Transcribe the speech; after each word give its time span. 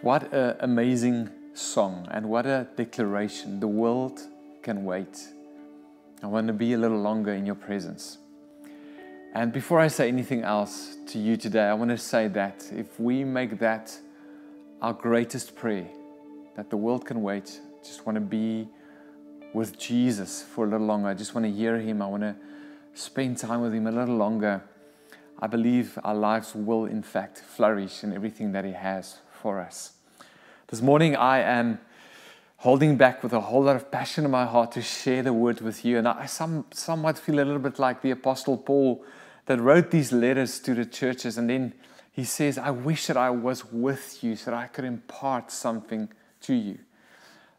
What 0.00 0.32
an 0.32 0.56
amazing 0.60 1.30
song 1.54 2.08
and 2.10 2.28
what 2.28 2.46
a 2.46 2.66
declaration. 2.76 3.60
The 3.60 3.68
world 3.68 4.20
can 4.62 4.84
wait. 4.84 5.28
I 6.22 6.26
want 6.26 6.46
to 6.46 6.52
be 6.52 6.72
a 6.72 6.78
little 6.78 7.00
longer 7.00 7.32
in 7.32 7.46
your 7.46 7.54
presence. 7.54 8.18
And 9.34 9.52
before 9.52 9.80
I 9.80 9.88
say 9.88 10.08
anything 10.08 10.42
else 10.42 10.96
to 11.08 11.18
you 11.18 11.36
today, 11.36 11.64
I 11.64 11.74
want 11.74 11.90
to 11.90 11.98
say 11.98 12.28
that 12.28 12.70
if 12.74 12.98
we 13.00 13.24
make 13.24 13.58
that 13.58 13.98
our 14.80 14.92
greatest 14.92 15.56
prayer, 15.56 15.88
that 16.56 16.70
the 16.70 16.76
world 16.76 17.04
can 17.04 17.22
wait, 17.22 17.60
just 17.82 18.06
want 18.06 18.16
to 18.16 18.20
be 18.20 18.68
with 19.52 19.78
Jesus 19.78 20.42
for 20.42 20.64
a 20.64 20.68
little 20.68 20.86
longer. 20.86 21.08
I 21.08 21.14
just 21.14 21.34
want 21.34 21.46
to 21.46 21.52
hear 21.52 21.78
him. 21.78 22.00
I 22.00 22.06
want 22.06 22.22
to 22.22 22.36
spend 22.94 23.38
time 23.38 23.60
with 23.60 23.72
him 23.72 23.86
a 23.86 23.92
little 23.92 24.16
longer. 24.16 24.62
I 25.38 25.46
believe 25.46 25.98
our 26.04 26.14
lives 26.14 26.54
will, 26.54 26.86
in 26.86 27.02
fact, 27.02 27.38
flourish 27.38 28.04
in 28.04 28.12
everything 28.12 28.52
that 28.52 28.64
he 28.64 28.72
has 28.72 29.18
for 29.44 29.60
us. 29.60 29.92
This 30.68 30.80
morning, 30.80 31.14
I 31.14 31.40
am 31.40 31.78
holding 32.56 32.96
back 32.96 33.22
with 33.22 33.34
a 33.34 33.40
whole 33.40 33.64
lot 33.64 33.76
of 33.76 33.90
passion 33.90 34.24
in 34.24 34.30
my 34.30 34.46
heart 34.46 34.72
to 34.72 34.80
share 34.80 35.22
the 35.22 35.34
word 35.34 35.60
with 35.60 35.84
you. 35.84 35.98
And 35.98 36.08
I 36.08 36.24
some, 36.24 36.64
somewhat 36.72 37.18
feel 37.18 37.34
a 37.34 37.44
little 37.44 37.58
bit 37.58 37.78
like 37.78 38.00
the 38.00 38.10
Apostle 38.10 38.56
Paul 38.56 39.04
that 39.44 39.60
wrote 39.60 39.90
these 39.90 40.12
letters 40.12 40.58
to 40.60 40.72
the 40.72 40.86
churches. 40.86 41.36
And 41.36 41.50
then 41.50 41.74
he 42.10 42.24
says, 42.24 42.56
I 42.56 42.70
wish 42.70 43.06
that 43.08 43.18
I 43.18 43.28
was 43.28 43.70
with 43.70 44.24
you 44.24 44.34
so 44.34 44.50
that 44.50 44.56
I 44.56 44.66
could 44.66 44.86
impart 44.86 45.50
something 45.50 46.08
to 46.40 46.54
you. 46.54 46.78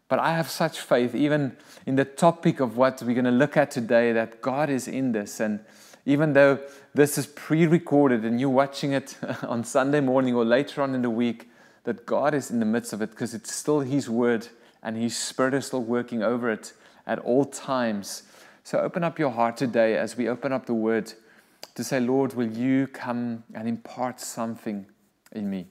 But 0.08 0.18
I 0.18 0.36
have 0.36 0.50
such 0.50 0.80
faith, 0.80 1.14
even 1.14 1.56
in 1.86 1.98
the 1.98 2.06
topic 2.06 2.62
of 2.62 2.78
what 2.78 3.00
we're 3.04 3.14
going 3.14 3.26
to 3.26 3.32
look 3.32 3.58
at 3.58 3.70
today, 3.70 4.12
that 4.12 4.42
God 4.42 4.72
is 4.72 4.88
in 4.88 5.12
this. 5.12 5.40
And 5.40 5.60
even 6.04 6.34
though 6.34 6.58
this 6.96 7.20
is 7.20 7.28
pre 7.28 7.68
recorded 7.68 8.26
and 8.26 8.42
you're 8.42 8.50
watching 8.50 8.94
it 8.94 9.18
on 9.44 9.64
Sunday 9.64 10.00
morning 10.00 10.34
or 10.34 10.44
later 10.44 10.82
on 10.82 10.96
in 10.96 11.04
the 11.04 11.12
week, 11.12 11.48
that 11.86 12.06
God 12.06 12.34
is 12.34 12.52
in 12.52 12.60
the 12.60 12.66
midst 12.66 12.94
of 12.94 13.02
it 13.02 13.12
because 13.12 13.34
it's 13.34 13.54
still 13.54 13.80
His 13.80 14.10
word 14.10 14.48
and 14.84 14.98
His 14.98 15.18
Spirit 15.18 15.54
is 15.54 15.68
still 15.68 15.84
working 15.84 16.22
over 16.22 16.52
it 16.52 16.74
at 17.08 17.20
all 17.20 17.46
times. 17.46 18.24
So 18.64 18.80
open 18.80 19.04
up 19.04 19.18
your 19.18 19.32
heart 19.32 19.58
today 19.58 19.96
as 19.96 20.18
we 20.18 20.28
open 20.28 20.52
up 20.52 20.66
the 20.66 20.74
word 20.74 21.14
to 21.76 21.84
say, 21.84 22.00
Lord, 22.00 22.34
will 22.34 22.52
you 22.52 22.88
come 22.88 23.44
and 23.54 23.68
impart 23.68 24.20
something 24.20 24.86
in 25.32 25.50
me? 25.50 25.68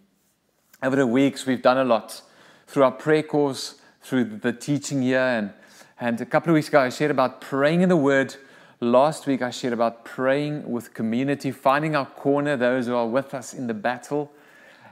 Over 0.82 0.96
the 0.96 1.06
weeks, 1.06 1.46
we've 1.46 1.62
done 1.62 1.78
a 1.78 1.84
lot 1.84 2.22
through 2.66 2.84
our 2.84 2.92
prayer 2.92 3.22
course, 3.22 3.76
through 4.02 4.24
the 4.24 4.52
teaching 4.52 5.02
here. 5.02 5.18
And, 5.18 5.52
and 5.98 6.20
a 6.20 6.26
couple 6.26 6.50
of 6.50 6.54
weeks 6.54 6.68
ago, 6.68 6.80
I 6.80 6.90
shared 6.90 7.10
about 7.10 7.40
praying 7.40 7.80
in 7.80 7.88
the 7.88 7.96
Word. 7.96 8.36
Last 8.80 9.26
week, 9.26 9.40
I 9.40 9.50
shared 9.50 9.72
about 9.72 10.04
praying 10.04 10.70
with 10.70 10.92
community, 10.92 11.50
finding 11.50 11.96
our 11.96 12.06
corner, 12.06 12.56
those 12.56 12.86
who 12.86 12.94
are 12.94 13.06
with 13.06 13.32
us 13.32 13.54
in 13.54 13.66
the 13.66 13.74
battle. 13.74 14.30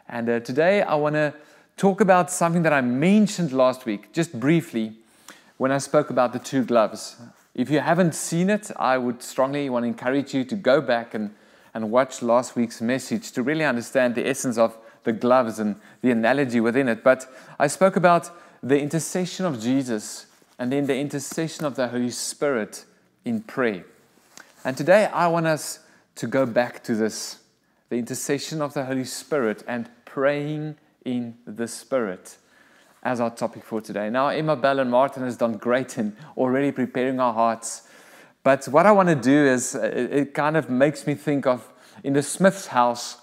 And 0.08 0.28
uh, 0.28 0.40
today, 0.40 0.82
I 0.82 0.94
want 0.94 1.14
to 1.14 1.34
talk 1.76 2.00
about 2.00 2.30
something 2.30 2.62
that 2.62 2.72
I 2.72 2.80
mentioned 2.80 3.52
last 3.52 3.86
week, 3.86 4.12
just 4.12 4.38
briefly, 4.38 4.94
when 5.56 5.72
I 5.72 5.78
spoke 5.78 6.10
about 6.10 6.32
the 6.32 6.38
two 6.38 6.64
gloves. 6.64 7.16
If 7.54 7.70
you 7.70 7.80
haven't 7.80 8.14
seen 8.14 8.50
it, 8.50 8.70
I 8.76 8.98
would 8.98 9.22
strongly 9.22 9.68
want 9.68 9.84
to 9.84 9.88
encourage 9.88 10.34
you 10.34 10.44
to 10.44 10.54
go 10.56 10.80
back 10.80 11.14
and, 11.14 11.34
and 11.74 11.90
watch 11.90 12.22
last 12.22 12.56
week's 12.56 12.80
message 12.80 13.32
to 13.32 13.42
really 13.42 13.64
understand 13.64 14.14
the 14.14 14.26
essence 14.26 14.58
of 14.58 14.76
the 15.04 15.12
gloves 15.12 15.58
and 15.58 15.76
the 16.00 16.10
analogy 16.10 16.60
within 16.60 16.88
it. 16.88 17.04
But 17.04 17.26
I 17.58 17.66
spoke 17.66 17.96
about 17.96 18.30
the 18.62 18.80
intercession 18.80 19.44
of 19.44 19.60
Jesus 19.60 20.26
and 20.58 20.72
then 20.72 20.86
the 20.86 20.96
intercession 20.96 21.64
of 21.64 21.74
the 21.74 21.88
Holy 21.88 22.10
Spirit 22.10 22.84
in 23.24 23.40
prayer. 23.40 23.84
And 24.64 24.76
today 24.76 25.06
I 25.06 25.26
want 25.26 25.46
us 25.46 25.80
to 26.16 26.26
go 26.26 26.46
back 26.46 26.82
to 26.84 26.94
this 26.94 27.38
the 27.92 27.98
intercession 27.98 28.62
of 28.62 28.72
the 28.72 28.86
Holy 28.86 29.04
Spirit 29.04 29.62
and 29.68 29.86
praying 30.06 30.74
in 31.04 31.36
the 31.46 31.68
Spirit 31.68 32.38
as 33.02 33.20
our 33.20 33.28
topic 33.28 33.64
for 33.64 33.82
today. 33.82 34.08
Now, 34.08 34.28
Emma 34.28 34.56
Bell 34.56 34.78
and 34.78 34.90
Martin 34.90 35.24
has 35.24 35.36
done 35.36 35.58
great 35.58 35.98
in 35.98 36.16
already 36.34 36.72
preparing 36.72 37.20
our 37.20 37.34
hearts. 37.34 37.82
But 38.42 38.64
what 38.64 38.86
I 38.86 38.92
want 38.92 39.10
to 39.10 39.14
do 39.14 39.44
is, 39.44 39.74
uh, 39.74 39.82
it 39.82 40.32
kind 40.32 40.56
of 40.56 40.70
makes 40.70 41.06
me 41.06 41.14
think 41.14 41.46
of 41.46 41.70
in 42.02 42.14
the 42.14 42.22
Smith's 42.22 42.68
house, 42.68 43.18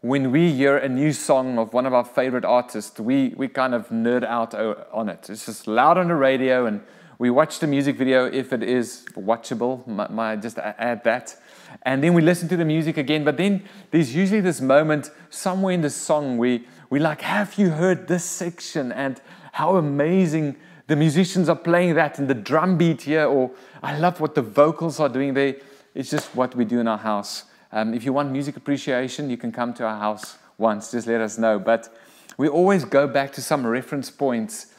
when 0.00 0.32
we 0.32 0.54
hear 0.54 0.76
a 0.76 0.88
new 0.88 1.12
song 1.12 1.56
of 1.56 1.72
one 1.72 1.86
of 1.86 1.94
our 1.94 2.04
favorite 2.04 2.44
artists, 2.44 2.98
we, 2.98 3.32
we 3.36 3.46
kind 3.46 3.74
of 3.74 3.90
nerd 3.90 4.24
out 4.24 4.56
on 4.92 5.08
it. 5.08 5.30
It's 5.30 5.46
just 5.46 5.68
loud 5.68 5.98
on 5.98 6.08
the 6.08 6.16
radio, 6.16 6.66
and 6.66 6.80
we 7.20 7.28
watch 7.28 7.58
the 7.58 7.66
music 7.66 7.96
video 7.96 8.24
if 8.24 8.50
it 8.50 8.62
is 8.62 9.04
watchable. 9.14 9.86
My, 9.86 10.08
my, 10.08 10.36
just 10.36 10.56
add 10.58 11.04
that. 11.04 11.36
And 11.82 12.02
then 12.02 12.14
we 12.14 12.22
listen 12.22 12.48
to 12.48 12.56
the 12.56 12.64
music 12.64 12.96
again. 12.96 13.24
But 13.24 13.36
then 13.36 13.62
there's 13.90 14.14
usually 14.14 14.40
this 14.40 14.62
moment 14.62 15.10
somewhere 15.28 15.74
in 15.74 15.82
the 15.82 15.90
song 15.90 16.38
where 16.38 16.60
we 16.88 16.98
like, 16.98 17.20
Have 17.20 17.58
you 17.58 17.68
heard 17.68 18.08
this 18.08 18.24
section? 18.24 18.90
And 18.90 19.20
how 19.52 19.76
amazing 19.76 20.56
the 20.86 20.96
musicians 20.96 21.50
are 21.50 21.56
playing 21.56 21.96
that 21.96 22.18
and 22.18 22.26
the 22.26 22.32
drum 22.32 22.78
beat 22.78 23.02
here. 23.02 23.26
Or 23.26 23.50
I 23.82 23.98
love 23.98 24.18
what 24.18 24.34
the 24.34 24.42
vocals 24.42 24.98
are 24.98 25.10
doing 25.10 25.34
there. 25.34 25.56
It's 25.94 26.08
just 26.08 26.34
what 26.34 26.56
we 26.56 26.64
do 26.64 26.80
in 26.80 26.88
our 26.88 26.96
house. 26.96 27.44
Um, 27.70 27.92
if 27.92 28.02
you 28.02 28.14
want 28.14 28.32
music 28.32 28.56
appreciation, 28.56 29.28
you 29.28 29.36
can 29.36 29.52
come 29.52 29.74
to 29.74 29.84
our 29.84 29.98
house 29.98 30.38
once. 30.56 30.90
Just 30.90 31.06
let 31.06 31.20
us 31.20 31.36
know. 31.36 31.58
But 31.58 31.94
we 32.38 32.48
always 32.48 32.86
go 32.86 33.06
back 33.06 33.30
to 33.34 33.42
some 33.42 33.66
reference 33.66 34.10
points 34.10 34.69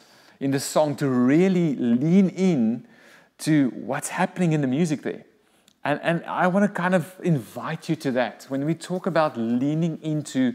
in 0.42 0.50
the 0.50 0.58
song 0.58 0.96
to 0.96 1.08
really 1.08 1.76
lean 1.76 2.28
in 2.30 2.84
to 3.38 3.70
what's 3.76 4.08
happening 4.08 4.52
in 4.52 4.60
the 4.60 4.66
music 4.66 5.02
there. 5.02 5.24
And, 5.84 6.00
and 6.02 6.24
I 6.24 6.48
want 6.48 6.64
to 6.64 6.68
kind 6.68 6.96
of 6.96 7.14
invite 7.22 7.88
you 7.88 7.94
to 7.96 8.10
that. 8.12 8.46
When 8.48 8.64
we 8.64 8.74
talk 8.74 9.06
about 9.06 9.36
leaning 9.36 10.00
into 10.02 10.54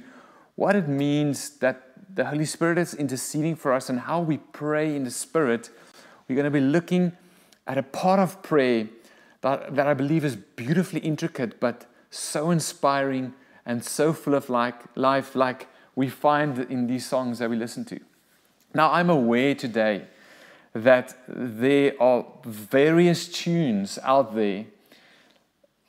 what 0.56 0.76
it 0.76 0.90
means 0.90 1.58
that 1.60 1.84
the 2.14 2.26
Holy 2.26 2.44
Spirit 2.44 2.78
is 2.78 2.94
interceding 2.94 3.56
for 3.56 3.72
us 3.72 3.90
and 3.90 4.02
how 4.02 4.20
we 4.20 4.38
pray 4.38 4.94
in 4.94 5.06
the 5.06 5.12
Spirit, 5.12 5.70
we're 6.28 6.36
going 6.36 6.44
to 6.44 6.52
be 6.52 6.60
looking 6.60 7.14
at 7.66 7.78
a 7.78 7.84
part 7.84 8.20
of 8.20 8.42
prayer 8.44 8.90
that, 9.40 9.74
that 9.74 9.88
I 9.88 9.94
believe 9.94 10.26
is 10.26 10.36
beautifully 10.36 11.00
intricate, 11.00 11.62
but 11.62 11.86
so 12.10 12.52
inspiring 12.52 13.34
and 13.66 13.86
so 13.86 14.12
full 14.12 14.36
of 14.36 14.50
like 14.50 14.82
life, 14.98 15.34
like 15.34 15.68
we 15.96 16.10
find 16.10 16.60
in 16.70 16.88
these 16.88 17.06
songs 17.06 17.40
that 17.40 17.50
we 17.50 17.56
listen 17.56 17.86
to. 17.86 18.00
Now, 18.78 18.92
I'm 18.92 19.10
aware 19.10 19.56
today 19.56 20.04
that 20.72 21.18
there 21.28 22.00
are 22.00 22.28
various 22.46 23.28
tunes 23.28 23.98
out 24.04 24.36
there 24.36 24.66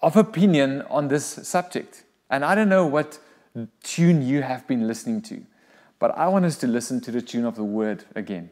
of 0.01 0.17
opinion 0.17 0.81
on 0.89 1.09
this 1.09 1.27
subject. 1.27 2.05
And 2.31 2.47
I 2.47 2.55
don't 2.55 2.71
know 2.71 2.87
what 2.87 3.19
tune 3.83 4.27
you 4.27 4.41
have 4.41 4.67
been 4.67 4.87
listening 4.87 5.21
to, 5.23 5.43
but 5.99 6.17
I 6.17 6.29
want 6.29 6.47
us 6.47 6.57
to 6.59 6.67
listen 6.67 7.03
to 7.03 7.11
the 7.11 7.21
tune 7.21 7.45
of 7.45 7.57
the 7.57 7.63
Word 7.63 8.05
again. 8.15 8.49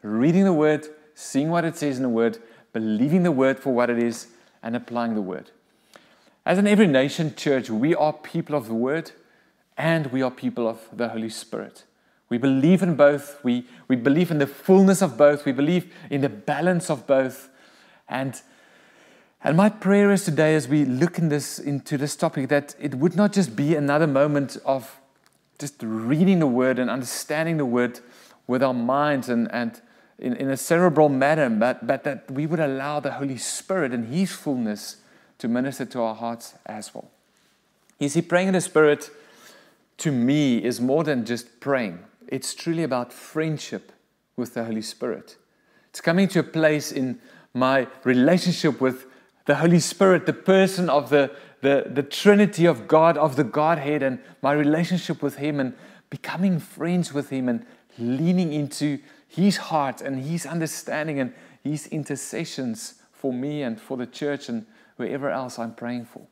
Reading 0.00 0.44
the 0.44 0.54
Word, 0.54 0.86
seeing 1.14 1.50
what 1.50 1.66
it 1.66 1.76
says 1.76 1.98
in 1.98 2.04
the 2.04 2.08
Word, 2.08 2.38
believing 2.72 3.22
the 3.22 3.32
Word 3.32 3.58
for 3.58 3.74
what 3.74 3.90
it 3.90 4.02
is, 4.02 4.28
and 4.62 4.74
applying 4.74 5.14
the 5.14 5.20
Word. 5.20 5.50
As 6.46 6.56
an 6.56 6.66
Every 6.66 6.86
Nation 6.86 7.34
church, 7.36 7.68
we 7.68 7.94
are 7.94 8.14
people 8.14 8.56
of 8.56 8.66
the 8.66 8.74
Word 8.74 9.10
and 9.76 10.06
we 10.06 10.22
are 10.22 10.30
people 10.30 10.66
of 10.66 10.80
the 10.90 11.10
Holy 11.10 11.28
Spirit. 11.28 11.84
We 12.28 12.38
believe 12.38 12.82
in 12.82 12.94
both. 12.96 13.42
We, 13.44 13.66
we 13.88 13.96
believe 13.96 14.30
in 14.30 14.38
the 14.38 14.46
fullness 14.46 15.02
of 15.02 15.16
both. 15.16 15.44
We 15.44 15.52
believe 15.52 15.92
in 16.10 16.20
the 16.22 16.28
balance 16.28 16.90
of 16.90 17.06
both. 17.06 17.48
And, 18.08 18.40
and 19.42 19.56
my 19.56 19.68
prayer 19.68 20.10
is 20.10 20.24
today, 20.24 20.54
as 20.54 20.66
we 20.66 20.84
look 20.84 21.18
in 21.18 21.28
this, 21.28 21.58
into 21.58 21.98
this 21.98 22.16
topic, 22.16 22.48
that 22.48 22.74
it 22.80 22.94
would 22.94 23.14
not 23.14 23.32
just 23.32 23.54
be 23.54 23.74
another 23.74 24.06
moment 24.06 24.56
of 24.64 25.00
just 25.58 25.76
reading 25.82 26.38
the 26.38 26.46
Word 26.46 26.78
and 26.78 26.90
understanding 26.90 27.58
the 27.58 27.66
Word 27.66 28.00
with 28.46 28.62
our 28.62 28.74
minds 28.74 29.28
and, 29.28 29.50
and 29.52 29.80
in, 30.18 30.34
in 30.36 30.50
a 30.50 30.56
cerebral 30.56 31.08
manner, 31.08 31.48
but, 31.50 31.86
but 31.86 32.04
that 32.04 32.30
we 32.30 32.46
would 32.46 32.60
allow 32.60 33.00
the 33.00 33.12
Holy 33.12 33.36
Spirit 33.36 33.92
and 33.92 34.12
His 34.12 34.32
fullness 34.32 34.96
to 35.38 35.48
minister 35.48 35.84
to 35.84 36.00
our 36.00 36.14
hearts 36.14 36.54
as 36.66 36.94
well. 36.94 37.10
You 37.98 38.08
see, 38.08 38.22
praying 38.22 38.48
in 38.48 38.54
the 38.54 38.60
Spirit 38.60 39.10
to 39.98 40.10
me 40.10 40.58
is 40.58 40.80
more 40.80 41.04
than 41.04 41.24
just 41.24 41.60
praying, 41.60 42.00
it's 42.34 42.52
truly 42.52 42.82
about 42.82 43.12
friendship 43.12 43.92
with 44.34 44.54
the 44.54 44.64
Holy 44.64 44.82
Spirit. 44.82 45.36
It's 45.90 46.00
coming 46.00 46.26
to 46.28 46.40
a 46.40 46.42
place 46.42 46.90
in 46.90 47.20
my 47.54 47.86
relationship 48.02 48.80
with 48.80 49.06
the 49.44 49.54
Holy 49.54 49.78
Spirit, 49.78 50.26
the 50.26 50.32
person 50.32 50.90
of 50.90 51.10
the, 51.10 51.30
the, 51.60 51.88
the 51.88 52.02
Trinity 52.02 52.66
of 52.66 52.88
God, 52.88 53.16
of 53.16 53.36
the 53.36 53.44
Godhead, 53.44 54.02
and 54.02 54.18
my 54.42 54.52
relationship 54.52 55.22
with 55.22 55.36
Him, 55.36 55.60
and 55.60 55.74
becoming 56.10 56.58
friends 56.58 57.14
with 57.14 57.30
Him, 57.30 57.48
and 57.48 57.64
leaning 58.00 58.52
into 58.52 58.98
His 59.28 59.56
heart 59.56 60.00
and 60.00 60.24
His 60.24 60.44
understanding 60.44 61.20
and 61.20 61.32
His 61.62 61.86
intercessions 61.86 62.94
for 63.12 63.32
me 63.32 63.62
and 63.62 63.80
for 63.80 63.96
the 63.96 64.06
church 64.06 64.48
and 64.48 64.66
wherever 64.96 65.30
else 65.30 65.56
I'm 65.56 65.72
praying 65.76 66.06
for. 66.06 66.22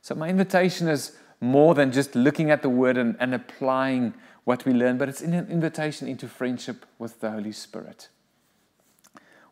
So, 0.00 0.14
my 0.14 0.30
invitation 0.30 0.88
is 0.88 1.18
more 1.38 1.74
than 1.74 1.92
just 1.92 2.14
looking 2.14 2.50
at 2.50 2.62
the 2.62 2.70
word 2.70 2.96
and, 2.96 3.14
and 3.20 3.34
applying 3.34 4.14
what 4.44 4.64
we 4.64 4.72
learn, 4.72 4.98
but 4.98 5.08
it's 5.08 5.22
an 5.22 5.34
invitation 5.34 6.06
into 6.06 6.28
friendship 6.28 6.84
with 6.98 7.20
the 7.20 7.30
Holy 7.30 7.52
Spirit. 7.52 8.08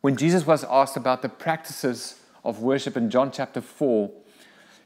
When 0.01 0.15
Jesus 0.17 0.45
was 0.45 0.63
asked 0.65 0.97
about 0.97 1.21
the 1.21 1.29
practices 1.29 2.19
of 2.43 2.61
worship 2.61 2.97
in 2.97 3.09
John 3.09 3.31
chapter 3.31 3.61
4, 3.61 4.11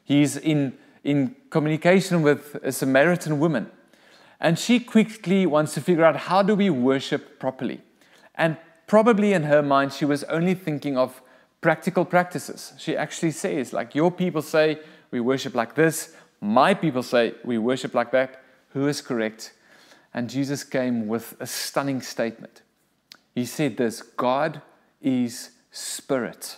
he's 0.04 0.38
in, 0.38 0.78
in 1.04 1.36
communication 1.50 2.22
with 2.22 2.56
a 2.64 2.72
Samaritan 2.72 3.40
woman. 3.40 3.72
And 4.40 4.58
she 4.58 4.80
quickly 4.80 5.46
wants 5.46 5.74
to 5.74 5.82
figure 5.82 6.06
out 6.06 6.16
how 6.16 6.44
do 6.44 6.56
we 6.56 6.70
worship 6.70 7.40
properly. 7.40 7.82
And 8.36 8.58
probably 8.86 9.34
in 9.34 9.44
her 9.44 9.64
mind, 9.64 9.94
she 9.94 10.06
was 10.06 10.24
only 10.26 10.54
thinking 10.54 10.98
of 10.98 11.22
practical 11.60 12.06
practices. 12.06 12.74
She 12.78 12.96
actually 12.96 13.32
says, 13.32 13.74
like, 13.74 13.96
your 13.96 14.12
people 14.12 14.44
say 14.44 14.80
we 15.12 15.20
worship 15.20 15.56
like 15.56 15.74
this, 15.76 16.14
my 16.40 16.74
people 16.74 17.02
say 17.02 17.34
we 17.44 17.58
worship 17.58 17.96
like 17.96 18.12
that. 18.12 18.44
Who 18.70 18.88
is 18.88 19.02
correct? 19.02 19.54
And 20.18 20.32
Jesus 20.32 20.64
came 20.64 21.08
with 21.08 21.36
a 21.40 21.46
stunning 21.46 22.02
statement. 22.02 22.64
He 23.36 23.46
said 23.46 23.78
this 23.78 24.02
God 24.02 24.64
is 25.00 25.52
spirit. 25.70 26.58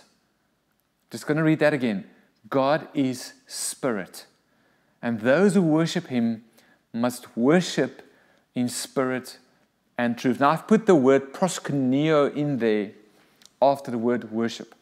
Just 1.10 1.26
going 1.26 1.36
to 1.36 1.42
read 1.42 1.58
that 1.58 1.74
again. 1.74 2.06
God 2.48 2.88
is 2.94 3.34
spirit. 3.46 4.24
And 5.02 5.20
those 5.20 5.52
who 5.52 5.60
worship 5.60 6.06
him 6.06 6.44
must 6.94 7.36
worship 7.36 8.00
in 8.54 8.70
spirit 8.70 9.36
and 9.98 10.16
truth. 10.16 10.40
Now, 10.40 10.52
I've 10.52 10.66
put 10.66 10.86
the 10.86 10.94
word 10.94 11.34
proskuneo 11.34 12.34
in 12.34 12.60
there 12.60 12.92
after 13.60 13.90
the 13.90 13.98
word 13.98 14.32
worship, 14.32 14.74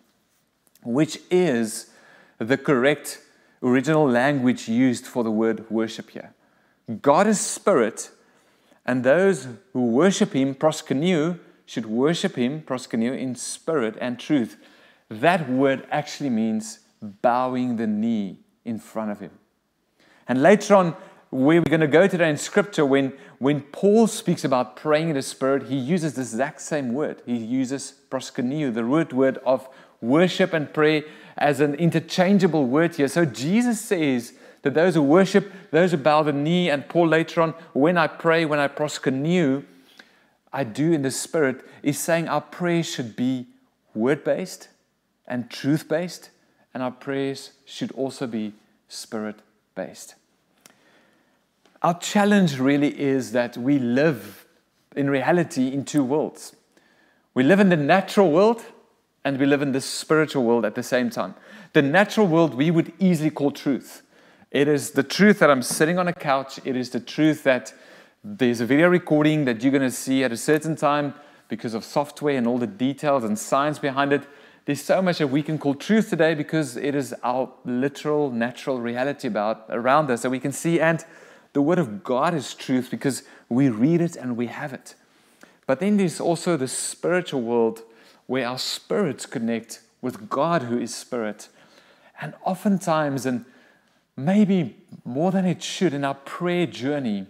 which 0.85 1.19
is 1.33 1.91
the 2.39 2.57
correct 2.57 3.23
original 3.61 4.09
language 4.09 4.69
used 4.69 5.05
for 5.05 5.25
the 5.25 5.33
word 5.33 5.69
worship 5.69 6.11
here. 6.11 6.33
God 7.03 7.27
is 7.27 7.41
spirit, 7.41 8.11
and 8.89 9.05
those 9.05 9.47
who 9.75 9.85
worship 9.85 10.33
him, 10.33 10.55
proskuneo, 10.55 11.39
should 11.67 11.85
worship 11.85 12.37
him, 12.37 12.63
proskuneo, 12.63 13.17
in 13.17 13.35
spirit 13.35 13.97
and 14.01 14.19
truth. 14.19 14.57
That 15.11 15.51
word 15.51 15.87
actually 15.91 16.31
means 16.31 16.79
bowing 17.03 17.77
the 17.77 17.87
knee 17.87 18.39
in 18.65 18.79
front 18.79 19.11
of 19.11 19.21
him. 19.21 19.33
And 20.27 20.43
later 20.43 20.75
on, 20.75 20.97
where 21.29 21.61
we're 21.61 21.69
going 21.69 21.83
to 21.83 21.87
go 21.87 22.09
today 22.09 22.31
in 22.31 22.39
scripture, 22.39 22.87
when, 22.87 23.13
when 23.39 23.61
Paul 23.61 24.07
speaks 24.07 24.43
about 24.43 24.77
praying 24.77 25.11
in 25.11 25.17
the 25.17 25.23
Spirit, 25.23 25.65
he 25.65 25.77
uses 25.77 26.15
the 26.15 26.23
exact 26.23 26.63
same 26.63 26.95
word. 26.95 27.21
He 27.27 27.37
uses 27.37 27.93
proskuneo, 28.11 28.73
the 28.73 28.85
root 28.85 29.13
word 29.13 29.37
of 29.45 29.69
worship 30.01 30.55
and 30.55 30.73
prayer, 30.73 31.03
as 31.37 31.61
an 31.61 31.75
interchangeable 31.75 32.65
word 32.65 32.97
here. 32.97 33.09
So 33.09 33.27
Jesus 33.27 33.83
says 33.83 34.33
that 34.63 34.75
those 34.75 34.95
who 34.95 35.03
worship, 35.03 35.53
those 35.71 35.93
who 35.93 35.97
bow 35.97 36.23
the 36.23 36.33
knee, 36.33 36.71
and 36.71 36.89
Paul 36.89 37.09
later 37.09 37.41
on, 37.41 37.55
when 37.73 37.97
I 37.97 38.07
pray, 38.07 38.45
when 38.45 38.59
I 38.59 38.69
proskuneo, 38.69 39.65
I 40.53 40.65
do 40.65 40.93
in 40.93 41.03
the 41.03 41.11
Spirit, 41.11 41.65
is 41.83 41.99
saying 41.99 42.29
our 42.29 42.41
prayers 42.41 42.87
should 42.91 43.17
be 43.17 43.47
word 43.95 44.25
based 44.25 44.69
and 45.27 45.51
truth 45.51 45.89
based, 45.89 46.31
and 46.73 46.83
our 46.83 46.91
prayers 46.91 47.53
should 47.65 47.93
also 47.93 48.27
be 48.27 48.55
spirit 48.89 49.37
based. 49.75 50.15
Our 51.83 51.99
challenge 51.99 52.59
really 52.59 52.99
is 52.99 53.33
that 53.33 53.57
we 53.57 53.79
live 53.79 54.47
in 54.97 55.09
reality 55.11 55.69
in 55.69 55.85
two 55.85 56.03
worlds. 56.03 56.57
We 57.35 57.45
live 57.45 57.61
in 57.61 57.69
the 57.69 57.77
natural 57.77 58.33
world 58.33 58.65
and 59.25 59.39
we 59.39 59.47
live 59.47 59.63
in 59.63 59.73
the 59.73 59.81
spiritual 59.81 60.45
world 60.45 60.65
at 60.65 60.75
the 60.75 60.83
same 60.83 61.11
time. 61.11 61.35
The 61.75 61.83
natural 61.83 62.27
world 62.27 62.55
we 62.55 62.71
would 62.71 62.93
easily 62.99 63.31
call 63.31 63.53
truth. 63.53 64.03
It 64.51 64.67
is 64.67 64.93
the 64.93 65.03
truth 65.03 65.41
that 65.41 65.51
I'm 65.51 65.63
sitting 65.63 65.99
on 65.99 66.09
a 66.09 66.13
couch, 66.13 66.59
it 66.65 66.75
is 66.75 66.89
the 66.89 67.01
truth 67.01 67.43
that 67.43 67.75
there's 68.25 68.63
a 68.63 68.67
video 68.67 68.89
recording 68.89 69.45
that 69.45 69.63
you're 69.63 69.73
going 69.73 69.83
to 69.83 69.91
see 69.91 70.25
at 70.25 70.33
a 70.33 70.39
certain 70.39 70.75
time 70.75 71.13
because 71.49 71.75
of 71.75 71.85
software 71.85 72.37
and 72.37 72.47
all 72.47 72.57
the 72.57 72.67
details 72.67 73.25
and 73.25 73.39
science 73.39 73.79
behind 73.79 74.11
it. 74.11 74.23
There's 74.65 74.81
so 74.81 75.03
much 75.03 75.19
that 75.19 75.29
we 75.29 75.43
can 75.43 75.59
call 75.59 75.75
truth 75.75 76.09
today 76.09 76.35
because 76.35 76.79
it 76.79 76.95
is 76.95 77.15
our 77.23 77.53
literal, 77.67 78.31
natural 78.31 78.81
reality 78.81 79.29
about 79.29 79.67
around 79.69 80.11
us 80.11 80.23
that 80.23 80.31
we 80.31 80.41
can 80.41 80.53
see. 80.53 80.81
And 80.81 81.05
the 81.53 81.61
Word 81.61 81.79
of 81.79 82.03
God 82.03 82.35
is 82.35 82.55
truth 82.55 82.91
because 82.91 83.25
we 83.51 83.69
read 83.69 84.01
it 84.01 84.17
and 84.17 84.35
we 84.35 84.47
have 84.47 84.73
it. 84.73 84.95
But 85.67 85.81
then 85.81 85.99
there's 85.99 86.21
also 86.21 86.57
the 86.57 86.69
spiritual 86.69 87.43
world 87.43 87.83
where 88.27 88.47
our 88.47 88.59
spirits 88.59 89.27
connect 89.27 89.81
with 90.01 90.31
God, 90.31 90.63
who 90.63 90.79
is 90.79 90.95
spirit. 90.95 91.49
And 92.21 92.35
oftentimes, 92.45 93.27
and 93.27 93.45
maybe 94.19 94.77
more 95.05 95.31
than 95.31 95.45
it 95.45 95.63
should, 95.63 95.95
in 95.95 96.05
our 96.05 96.15
prayer 96.15 96.67
journey, 96.67 97.27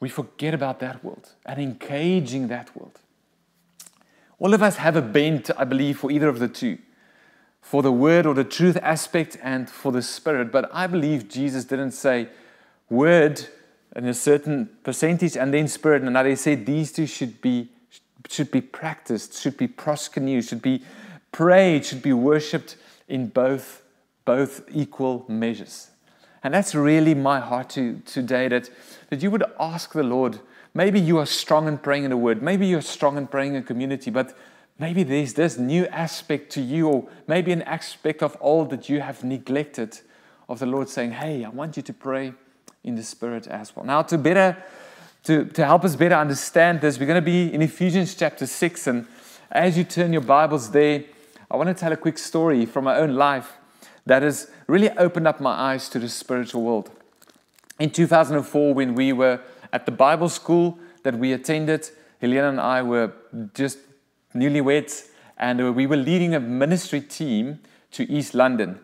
we 0.00 0.08
forget 0.08 0.54
about 0.54 0.80
that 0.80 1.04
world 1.04 1.32
and 1.44 1.60
engaging 1.60 2.48
that 2.48 2.74
world. 2.76 3.00
All 4.38 4.54
of 4.54 4.62
us 4.62 4.76
have 4.76 4.96
a 4.96 5.02
bent, 5.02 5.50
I 5.56 5.64
believe, 5.64 5.98
for 5.98 6.10
either 6.10 6.28
of 6.28 6.38
the 6.38 6.48
two 6.48 6.78
for 7.64 7.82
the 7.82 7.90
word 7.90 8.26
or 8.26 8.34
the 8.34 8.44
truth 8.44 8.76
aspect 8.82 9.38
and 9.42 9.70
for 9.70 9.90
the 9.90 10.02
spirit. 10.02 10.52
But 10.52 10.68
I 10.70 10.86
believe 10.86 11.30
Jesus 11.30 11.64
didn't 11.64 11.92
say, 11.92 12.28
word 12.90 13.46
in 13.96 14.04
a 14.04 14.12
certain 14.12 14.68
percentage 14.82 15.34
and 15.34 15.52
then 15.52 15.66
spirit. 15.66 16.02
And 16.02 16.12
now 16.12 16.24
they 16.24 16.34
say 16.34 16.56
these 16.56 16.92
two 16.92 17.06
should 17.06 17.40
be 17.40 17.70
should 18.28 18.50
be 18.50 18.60
practiced, 18.60 19.40
should 19.40 19.56
be 19.56 19.68
proskuneo, 19.68 20.46
should 20.46 20.62
be 20.62 20.82
prayed, 21.32 21.84
should 21.84 22.02
be 22.02 22.12
worshipped 22.12 22.76
in 23.08 23.28
both 23.28 23.82
both 24.26 24.62
equal 24.70 25.24
measures. 25.26 25.88
And 26.44 26.52
that's 26.52 26.74
really 26.74 27.14
my 27.14 27.40
heart 27.40 27.70
to, 27.70 28.00
today 28.04 28.48
that, 28.48 28.70
that 29.08 29.22
you 29.22 29.30
would 29.30 29.42
ask 29.58 29.92
the 29.92 30.02
Lord. 30.02 30.38
Maybe 30.74 31.00
you 31.00 31.18
are 31.18 31.26
strong 31.26 31.66
in 31.66 31.78
praying 31.78 32.04
in 32.04 32.10
the 32.10 32.16
word, 32.16 32.42
maybe 32.42 32.66
you're 32.66 32.82
strong 32.82 33.16
in 33.16 33.26
praying 33.26 33.54
in 33.54 33.62
community, 33.64 34.10
but 34.10 34.36
maybe 34.78 35.02
there's 35.02 35.34
this 35.34 35.56
new 35.56 35.86
aspect 35.86 36.52
to 36.52 36.60
you, 36.60 36.88
or 36.88 37.08
maybe 37.26 37.50
an 37.50 37.62
aspect 37.62 38.22
of 38.22 38.36
all 38.36 38.66
that 38.66 38.88
you 38.88 39.00
have 39.00 39.24
neglected 39.24 40.00
of 40.48 40.58
the 40.58 40.66
Lord 40.66 40.88
saying, 40.88 41.12
Hey, 41.12 41.44
I 41.44 41.48
want 41.48 41.76
you 41.76 41.82
to 41.82 41.92
pray 41.92 42.34
in 42.82 42.94
the 42.94 43.02
Spirit 43.02 43.46
as 43.46 43.74
well. 43.74 43.86
Now, 43.86 44.02
to 44.02 44.18
better 44.18 44.62
to, 45.24 45.46
to 45.46 45.64
help 45.64 45.84
us 45.84 45.96
better 45.96 46.16
understand 46.16 46.82
this, 46.82 46.98
we're 46.98 47.06
going 47.06 47.16
to 47.16 47.22
be 47.22 47.52
in 47.52 47.62
Ephesians 47.62 48.14
chapter 48.14 48.46
6. 48.46 48.86
And 48.86 49.06
as 49.50 49.78
you 49.78 49.84
turn 49.84 50.12
your 50.12 50.20
Bibles 50.20 50.70
there, 50.70 51.04
I 51.50 51.56
want 51.56 51.68
to 51.68 51.74
tell 51.74 51.92
a 51.92 51.96
quick 51.96 52.18
story 52.18 52.66
from 52.66 52.84
my 52.84 52.96
own 52.96 53.14
life 53.14 53.54
that 54.06 54.22
has 54.22 54.50
really 54.66 54.90
opened 54.90 55.26
up 55.26 55.40
my 55.40 55.52
eyes 55.52 55.88
to 55.90 55.98
the 55.98 56.08
spiritual 56.08 56.62
world. 56.62 56.90
In 57.78 57.90
2004, 57.90 58.74
when 58.74 58.94
we 58.94 59.12
were 59.12 59.40
at 59.72 59.86
the 59.86 59.92
Bible 59.92 60.28
school 60.28 60.78
that 61.02 61.18
we 61.18 61.32
attended, 61.32 61.90
Helena 62.20 62.48
and 62.48 62.60
I 62.60 62.82
were 62.82 63.12
just 63.54 63.78
newlyweds, 64.34 65.08
and 65.36 65.74
we 65.74 65.86
were 65.86 65.96
leading 65.96 66.34
a 66.34 66.40
ministry 66.40 67.00
team 67.00 67.60
to 67.92 68.10
East 68.10 68.34
London, 68.34 68.78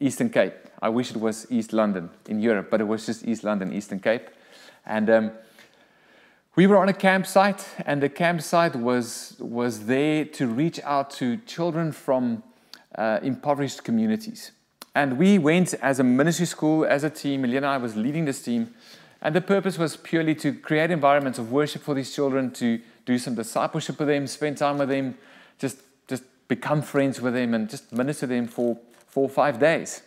Eastern 0.00 0.30
Cape. 0.30 0.54
I 0.82 0.88
wish 0.90 1.10
it 1.10 1.16
was 1.16 1.46
East 1.50 1.72
London 1.72 2.10
in 2.28 2.40
Europe, 2.40 2.68
but 2.70 2.80
it 2.80 2.84
was 2.84 3.06
just 3.06 3.26
East 3.26 3.44
London, 3.44 3.72
Eastern 3.72 4.00
Cape. 4.00 4.28
And 4.84 5.08
um, 5.08 5.30
we 6.54 6.66
were 6.66 6.76
on 6.76 6.88
a 6.88 6.94
campsite, 6.94 7.66
and 7.84 8.02
the 8.02 8.08
campsite 8.08 8.76
was, 8.76 9.36
was 9.38 9.86
there 9.86 10.24
to 10.24 10.46
reach 10.46 10.80
out 10.80 11.10
to 11.12 11.38
children 11.38 11.92
from 11.92 12.42
uh, 12.96 13.20
impoverished 13.22 13.84
communities. 13.84 14.52
And 14.94 15.18
we 15.18 15.38
went 15.38 15.74
as 15.74 16.00
a 16.00 16.04
ministry 16.04 16.46
school, 16.46 16.84
as 16.84 17.04
a 17.04 17.10
team. 17.10 17.44
Elena 17.44 17.58
and 17.58 17.66
I 17.66 17.76
was 17.76 17.96
leading 17.96 18.24
this 18.24 18.42
team. 18.42 18.74
And 19.20 19.34
the 19.34 19.40
purpose 19.40 19.78
was 19.78 19.96
purely 19.96 20.34
to 20.36 20.52
create 20.52 20.90
environments 20.90 21.38
of 21.38 21.52
worship 21.52 21.82
for 21.82 21.94
these 21.94 22.14
children, 22.14 22.50
to 22.52 22.80
do 23.04 23.18
some 23.18 23.34
discipleship 23.34 23.98
with 23.98 24.08
them, 24.08 24.26
spend 24.26 24.58
time 24.58 24.78
with 24.78 24.88
them, 24.88 25.16
just, 25.58 25.78
just 26.08 26.22
become 26.48 26.82
friends 26.82 27.20
with 27.20 27.34
them, 27.34 27.54
and 27.54 27.68
just 27.68 27.92
minister 27.92 28.26
to 28.26 28.32
them 28.32 28.46
for 28.46 28.78
four 29.06 29.24
or 29.24 29.30
five 29.30 29.58
days. 29.58 30.02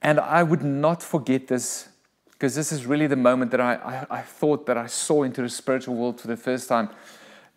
And 0.00 0.18
I 0.18 0.42
would 0.42 0.62
not 0.62 1.02
forget 1.02 1.46
this 1.46 1.88
because 2.32 2.56
this 2.56 2.72
is 2.72 2.86
really 2.86 3.06
the 3.06 3.14
moment 3.14 3.52
that 3.52 3.60
I, 3.60 3.74
I, 3.74 4.18
I, 4.18 4.20
thought 4.22 4.66
that 4.66 4.76
I 4.76 4.88
saw 4.88 5.22
into 5.22 5.42
the 5.42 5.48
spiritual 5.48 5.94
world 5.94 6.20
for 6.20 6.26
the 6.26 6.36
first 6.36 6.68
time. 6.68 6.88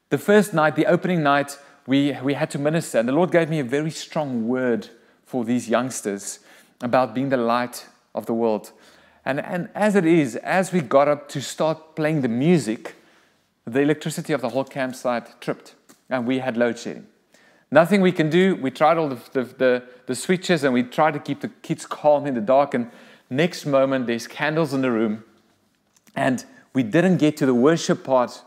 The 0.10 0.20
first 0.20 0.54
night, 0.54 0.76
the 0.76 0.86
opening 0.86 1.24
night, 1.24 1.58
we, 1.88 2.18
we 2.24 2.34
had 2.34 2.50
to 2.52 2.60
minister, 2.60 3.00
and 3.00 3.08
the 3.08 3.14
Lord 3.14 3.32
gave 3.32 3.50
me 3.50 3.60
a 3.60 3.64
very 3.64 3.92
strong 3.92 4.48
word 4.48 4.90
for 5.26 5.46
these 5.46 5.70
youngsters 5.70 6.40
about 6.82 7.14
being 7.14 7.30
the 7.30 7.38
light 7.38 7.88
of 8.14 8.26
the 8.26 8.34
world. 8.34 8.72
And, 9.24 9.40
and 9.40 9.70
as 9.74 9.96
it 9.96 10.06
is, 10.06 10.36
as 10.38 10.72
we 10.72 10.82
got 10.82 11.08
up 11.08 11.30
to 11.30 11.42
start 11.42 11.96
playing 11.96 12.22
the 12.22 12.28
music, 12.28 12.96
the 13.66 13.82
electricity 13.82 14.34
of 14.34 14.42
the 14.42 14.50
whole 14.50 14.64
campsite 14.64 15.42
tripped, 15.42 15.76
and 16.10 16.28
we 16.28 16.40
had 16.40 16.58
load 16.58 16.78
shedding. 16.78 17.08
Nothing 17.72 18.02
we 18.02 18.12
can 18.12 18.30
do. 18.30 18.56
We 18.56 18.72
tried 18.72 18.98
all 18.98 19.10
the, 19.10 19.20
the, 19.34 19.44
the, 19.44 19.84
the 20.06 20.16
switches 20.16 20.64
and 20.64 20.74
we 20.74 20.84
tried 20.84 21.14
to 21.16 21.20
keep 21.20 21.42
the 21.42 21.50
kids 21.50 21.86
calm 21.86 22.28
in 22.28 22.36
the 22.36 22.42
dark. 22.42 22.74
And 22.74 22.92
next 23.30 23.66
moment, 23.66 24.08
there's 24.08 24.28
candles 24.28 24.74
in 24.74 24.82
the 24.82 24.92
room. 24.92 25.24
And 26.16 26.46
we 26.74 26.84
didn't 26.84 27.18
get 27.18 27.36
to 27.38 27.46
the 27.46 27.56
worship 27.56 28.04
part. 28.04 28.44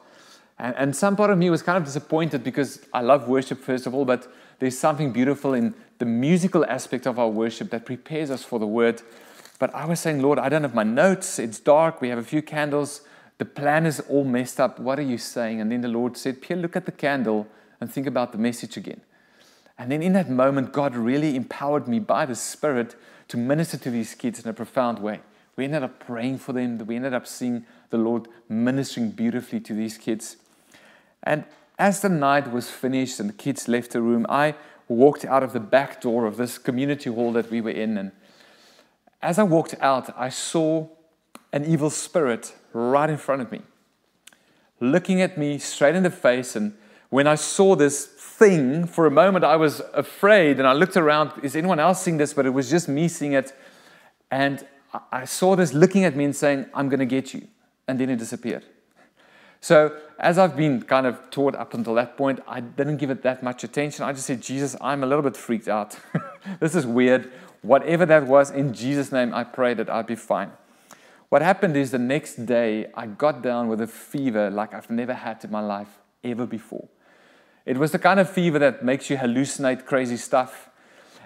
And, 0.58 0.74
and 0.76 0.96
some 0.96 1.16
part 1.16 1.30
of 1.30 1.38
me 1.38 1.50
was 1.50 1.62
kind 1.62 1.78
of 1.78 1.84
disappointed 1.84 2.42
because 2.42 2.80
I 2.92 3.00
love 3.00 3.28
worship, 3.28 3.60
first 3.60 3.86
of 3.86 3.94
all, 3.94 4.04
but 4.04 4.32
there's 4.58 4.78
something 4.78 5.12
beautiful 5.12 5.54
in 5.54 5.74
the 5.98 6.04
musical 6.04 6.64
aspect 6.66 7.06
of 7.06 7.18
our 7.18 7.28
worship 7.28 7.70
that 7.70 7.86
prepares 7.86 8.30
us 8.30 8.42
for 8.42 8.58
the 8.58 8.66
word. 8.66 9.02
But 9.58 9.74
I 9.74 9.84
was 9.84 10.00
saying, 10.00 10.22
Lord, 10.22 10.38
I 10.38 10.48
don't 10.48 10.62
have 10.62 10.74
my 10.74 10.84
notes. 10.84 11.38
It's 11.38 11.58
dark. 11.58 12.00
We 12.00 12.08
have 12.08 12.18
a 12.18 12.24
few 12.24 12.42
candles. 12.42 13.02
The 13.38 13.44
plan 13.44 13.86
is 13.86 14.00
all 14.00 14.24
messed 14.24 14.60
up. 14.60 14.78
What 14.78 14.98
are 14.98 15.02
you 15.02 15.18
saying? 15.18 15.60
And 15.60 15.70
then 15.70 15.80
the 15.80 15.88
Lord 15.88 16.16
said, 16.16 16.42
Pierre, 16.42 16.58
look 16.58 16.76
at 16.76 16.86
the 16.86 16.92
candle 16.92 17.46
and 17.80 17.90
think 17.90 18.06
about 18.06 18.32
the 18.32 18.38
message 18.38 18.76
again. 18.76 19.00
And 19.78 19.92
then 19.92 20.02
in 20.02 20.12
that 20.14 20.28
moment, 20.28 20.72
God 20.72 20.96
really 20.96 21.36
empowered 21.36 21.86
me 21.86 22.00
by 22.00 22.26
the 22.26 22.34
Spirit 22.34 22.96
to 23.28 23.36
minister 23.36 23.76
to 23.76 23.90
these 23.90 24.14
kids 24.14 24.40
in 24.42 24.48
a 24.48 24.52
profound 24.52 24.98
way. 24.98 25.20
We 25.54 25.64
ended 25.64 25.84
up 25.84 26.00
praying 26.00 26.38
for 26.38 26.52
them. 26.52 26.78
We 26.78 26.96
ended 26.96 27.14
up 27.14 27.26
seeing 27.26 27.64
the 27.90 27.98
Lord 27.98 28.26
ministering 28.48 29.10
beautifully 29.10 29.60
to 29.60 29.74
these 29.74 29.98
kids. 29.98 30.36
And 31.22 31.44
as 31.78 32.00
the 32.00 32.08
night 32.08 32.50
was 32.50 32.70
finished 32.70 33.20
and 33.20 33.28
the 33.28 33.34
kids 33.34 33.68
left 33.68 33.92
the 33.92 34.00
room, 34.00 34.26
I 34.28 34.54
walked 34.88 35.24
out 35.24 35.42
of 35.42 35.52
the 35.52 35.60
back 35.60 36.00
door 36.00 36.26
of 36.26 36.36
this 36.36 36.58
community 36.58 37.10
hall 37.10 37.32
that 37.32 37.50
we 37.50 37.60
were 37.60 37.70
in. 37.70 37.98
And 37.98 38.12
as 39.22 39.38
I 39.38 39.42
walked 39.42 39.74
out, 39.80 40.14
I 40.18 40.28
saw 40.28 40.88
an 41.52 41.64
evil 41.64 41.90
spirit 41.90 42.54
right 42.72 43.08
in 43.08 43.16
front 43.16 43.42
of 43.42 43.52
me, 43.52 43.62
looking 44.80 45.20
at 45.20 45.38
me 45.38 45.58
straight 45.58 45.94
in 45.94 46.02
the 46.02 46.10
face. 46.10 46.56
And 46.56 46.76
when 47.10 47.26
I 47.26 47.34
saw 47.34 47.74
this 47.74 48.06
thing, 48.06 48.86
for 48.86 49.06
a 49.06 49.10
moment 49.10 49.44
I 49.44 49.56
was 49.56 49.80
afraid 49.94 50.58
and 50.58 50.66
I 50.66 50.72
looked 50.72 50.96
around, 50.96 51.32
is 51.42 51.56
anyone 51.56 51.80
else 51.80 52.02
seeing 52.02 52.16
this? 52.16 52.34
But 52.34 52.46
it 52.46 52.50
was 52.50 52.70
just 52.70 52.88
me 52.88 53.08
seeing 53.08 53.32
it. 53.32 53.52
And 54.30 54.66
I 55.12 55.24
saw 55.24 55.56
this 55.56 55.72
looking 55.72 56.04
at 56.04 56.16
me 56.16 56.24
and 56.24 56.34
saying, 56.34 56.66
I'm 56.74 56.88
going 56.88 57.00
to 57.00 57.06
get 57.06 57.34
you. 57.34 57.48
And 57.86 57.98
then 57.98 58.10
it 58.10 58.16
disappeared. 58.16 58.64
So, 59.60 59.96
as 60.18 60.38
I've 60.38 60.56
been 60.56 60.82
kind 60.82 61.06
of 61.06 61.30
taught 61.30 61.54
up 61.54 61.74
until 61.74 61.94
that 61.94 62.16
point, 62.16 62.40
I 62.46 62.60
didn't 62.60 62.98
give 62.98 63.10
it 63.10 63.22
that 63.22 63.42
much 63.42 63.64
attention. 63.64 64.04
I 64.04 64.12
just 64.12 64.26
said, 64.26 64.40
Jesus, 64.40 64.76
I'm 64.80 65.02
a 65.02 65.06
little 65.06 65.22
bit 65.22 65.36
freaked 65.36 65.68
out. 65.68 65.98
this 66.60 66.74
is 66.74 66.86
weird. 66.86 67.30
Whatever 67.62 68.06
that 68.06 68.26
was, 68.26 68.50
in 68.50 68.72
Jesus' 68.72 69.10
name, 69.10 69.34
I 69.34 69.44
pray 69.44 69.74
that 69.74 69.90
I'd 69.90 70.06
be 70.06 70.14
fine. 70.14 70.52
What 71.28 71.42
happened 71.42 71.76
is 71.76 71.90
the 71.90 71.98
next 71.98 72.46
day, 72.46 72.86
I 72.94 73.06
got 73.06 73.42
down 73.42 73.68
with 73.68 73.80
a 73.80 73.86
fever 73.86 74.48
like 74.50 74.72
I've 74.72 74.90
never 74.90 75.12
had 75.12 75.44
in 75.44 75.50
my 75.50 75.60
life 75.60 75.98
ever 76.24 76.46
before. 76.46 76.88
It 77.66 77.76
was 77.76 77.92
the 77.92 77.98
kind 77.98 78.18
of 78.18 78.30
fever 78.30 78.58
that 78.60 78.82
makes 78.84 79.10
you 79.10 79.16
hallucinate 79.16 79.84
crazy 79.84 80.16
stuff. 80.16 80.70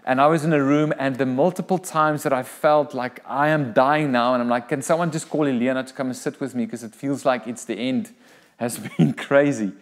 And 0.04 0.21
I 0.21 0.26
was 0.26 0.44
in 0.44 0.52
a 0.52 0.62
room, 0.62 0.92
and 0.99 1.16
the 1.16 1.26
multiple 1.26 1.78
times 1.78 2.25
that 2.25 2.32
I 2.32 2.42
felt 2.42 2.92
like 2.92 3.23
I 3.25 3.49
am 3.49 3.73
dying 3.73 4.11
now, 4.11 4.35
and 4.35 4.42
I'm 4.42 4.49
like, 4.49 4.68
can 4.68 4.82
someone 4.82 5.12
just 5.12 5.30
call 5.30 5.47
Elena 5.47 5.85
to 5.85 5.92
come 5.92 6.09
and 6.09 6.16
sit 6.16 6.40
with 6.40 6.54
me 6.54 6.64
because 6.64 6.82
it 6.82 6.94
feels 6.94 7.25
like 7.25 7.47
it's 7.47 7.64
the 7.64 7.76
end, 7.76 8.12
has 8.56 8.78
been 8.78 9.12
crazy. 9.12 9.73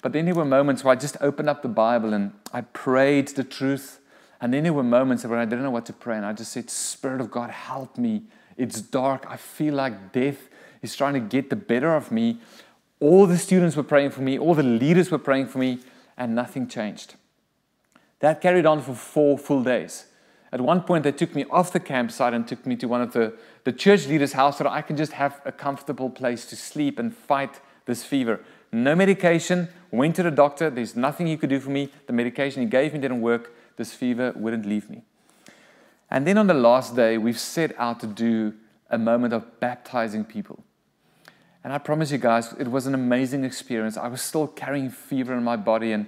But 0.00 0.12
then 0.12 0.24
there 0.24 0.34
were 0.34 0.44
moments 0.44 0.84
where 0.84 0.92
I 0.92 0.96
just 0.96 1.16
opened 1.20 1.50
up 1.50 1.62
the 1.62 1.68
Bible 1.68 2.14
and 2.14 2.32
I 2.52 2.60
prayed 2.60 3.28
the 3.28 3.44
truth. 3.44 4.00
And 4.40 4.54
then 4.54 4.62
there 4.62 4.72
were 4.72 4.84
moments 4.84 5.24
where 5.24 5.38
I 5.38 5.44
didn't 5.44 5.64
know 5.64 5.70
what 5.70 5.86
to 5.86 5.92
pray, 5.92 6.16
and 6.16 6.24
I 6.24 6.32
just 6.32 6.52
said, 6.52 6.70
Spirit 6.70 7.20
of 7.20 7.30
God, 7.30 7.50
help 7.50 7.98
me. 7.98 8.22
It's 8.56 8.80
dark. 8.80 9.26
I 9.28 9.36
feel 9.36 9.74
like 9.74 10.12
death 10.12 10.48
is 10.80 10.96
trying 10.96 11.14
to 11.14 11.20
get 11.20 11.50
the 11.50 11.56
better 11.56 11.94
of 11.94 12.12
me. 12.12 12.38
All 13.00 13.26
the 13.26 13.38
students 13.38 13.76
were 13.76 13.82
praying 13.82 14.10
for 14.10 14.22
me, 14.22 14.38
all 14.38 14.54
the 14.54 14.62
leaders 14.62 15.10
were 15.10 15.18
praying 15.18 15.48
for 15.48 15.58
me, 15.58 15.80
and 16.16 16.34
nothing 16.34 16.68
changed. 16.68 17.14
That 18.20 18.40
carried 18.40 18.66
on 18.66 18.82
for 18.82 18.94
four 18.94 19.38
full 19.38 19.62
days. 19.62 20.06
At 20.50 20.60
one 20.60 20.82
point, 20.82 21.04
they 21.04 21.12
took 21.12 21.34
me 21.34 21.44
off 21.50 21.72
the 21.72 21.80
campsite 21.80 22.32
and 22.32 22.48
took 22.48 22.64
me 22.66 22.74
to 22.76 22.86
one 22.86 23.02
of 23.02 23.12
the, 23.12 23.34
the 23.64 23.72
church 23.72 24.06
leaders' 24.06 24.32
house 24.32 24.58
so 24.58 24.64
that 24.64 24.72
I 24.72 24.80
can 24.82 24.96
just 24.96 25.12
have 25.12 25.40
a 25.44 25.52
comfortable 25.52 26.08
place 26.08 26.46
to 26.46 26.56
sleep 26.56 26.98
and 26.98 27.14
fight 27.14 27.60
this 27.84 28.02
fever. 28.02 28.40
No 28.72 28.94
medication, 28.94 29.68
went 29.90 30.16
to 30.16 30.22
the 30.22 30.30
doctor, 30.30 30.70
there's 30.70 30.96
nothing 30.96 31.26
he 31.26 31.36
could 31.36 31.50
do 31.50 31.60
for 31.60 31.70
me. 31.70 31.90
The 32.06 32.12
medication 32.12 32.62
he 32.62 32.68
gave 32.68 32.92
me 32.92 32.98
didn't 32.98 33.20
work, 33.20 33.52
this 33.76 33.92
fever 33.92 34.32
wouldn't 34.36 34.66
leave 34.66 34.88
me. 34.88 35.02
And 36.10 36.26
then 36.26 36.38
on 36.38 36.46
the 36.46 36.54
last 36.54 36.96
day, 36.96 37.18
we've 37.18 37.38
set 37.38 37.78
out 37.78 38.00
to 38.00 38.06
do 38.06 38.54
a 38.90 38.98
moment 38.98 39.34
of 39.34 39.60
baptizing 39.60 40.24
people. 40.24 40.64
And 41.62 41.72
I 41.72 41.78
promise 41.78 42.10
you 42.10 42.18
guys, 42.18 42.54
it 42.58 42.70
was 42.70 42.86
an 42.86 42.94
amazing 42.94 43.44
experience. 43.44 43.96
I 43.98 44.08
was 44.08 44.22
still 44.22 44.46
carrying 44.46 44.88
fever 44.90 45.34
in 45.34 45.44
my 45.44 45.56
body, 45.56 45.92
and, 45.92 46.06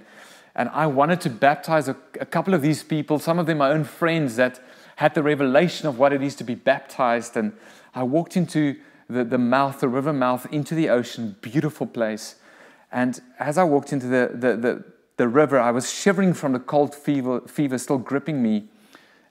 and 0.55 0.69
I 0.69 0.87
wanted 0.87 1.21
to 1.21 1.29
baptize 1.29 1.87
a, 1.87 1.95
a 2.19 2.25
couple 2.25 2.53
of 2.53 2.61
these 2.61 2.83
people, 2.83 3.19
some 3.19 3.39
of 3.39 3.45
them 3.45 3.59
my 3.59 3.69
own 3.69 3.83
friends 3.83 4.35
that 4.35 4.59
had 4.97 5.13
the 5.15 5.23
revelation 5.23 5.87
of 5.87 5.97
what 5.97 6.13
it 6.13 6.21
is 6.21 6.35
to 6.35 6.43
be 6.43 6.55
baptized. 6.55 7.37
And 7.37 7.53
I 7.95 8.03
walked 8.03 8.35
into 8.35 8.77
the, 9.09 9.23
the 9.23 9.37
mouth, 9.37 9.79
the 9.79 9.87
river 9.87 10.13
mouth, 10.13 10.45
into 10.51 10.75
the 10.75 10.89
ocean, 10.89 11.35
beautiful 11.41 11.87
place. 11.87 12.35
And 12.91 13.21
as 13.39 13.57
I 13.57 13.63
walked 13.63 13.93
into 13.93 14.07
the, 14.07 14.31
the, 14.33 14.57
the, 14.57 14.83
the 15.17 15.27
river, 15.27 15.59
I 15.59 15.71
was 15.71 15.91
shivering 15.91 16.33
from 16.33 16.51
the 16.51 16.59
cold 16.59 16.93
fever, 16.93 17.41
fever 17.47 17.77
still 17.77 17.97
gripping 17.97 18.43
me. 18.43 18.65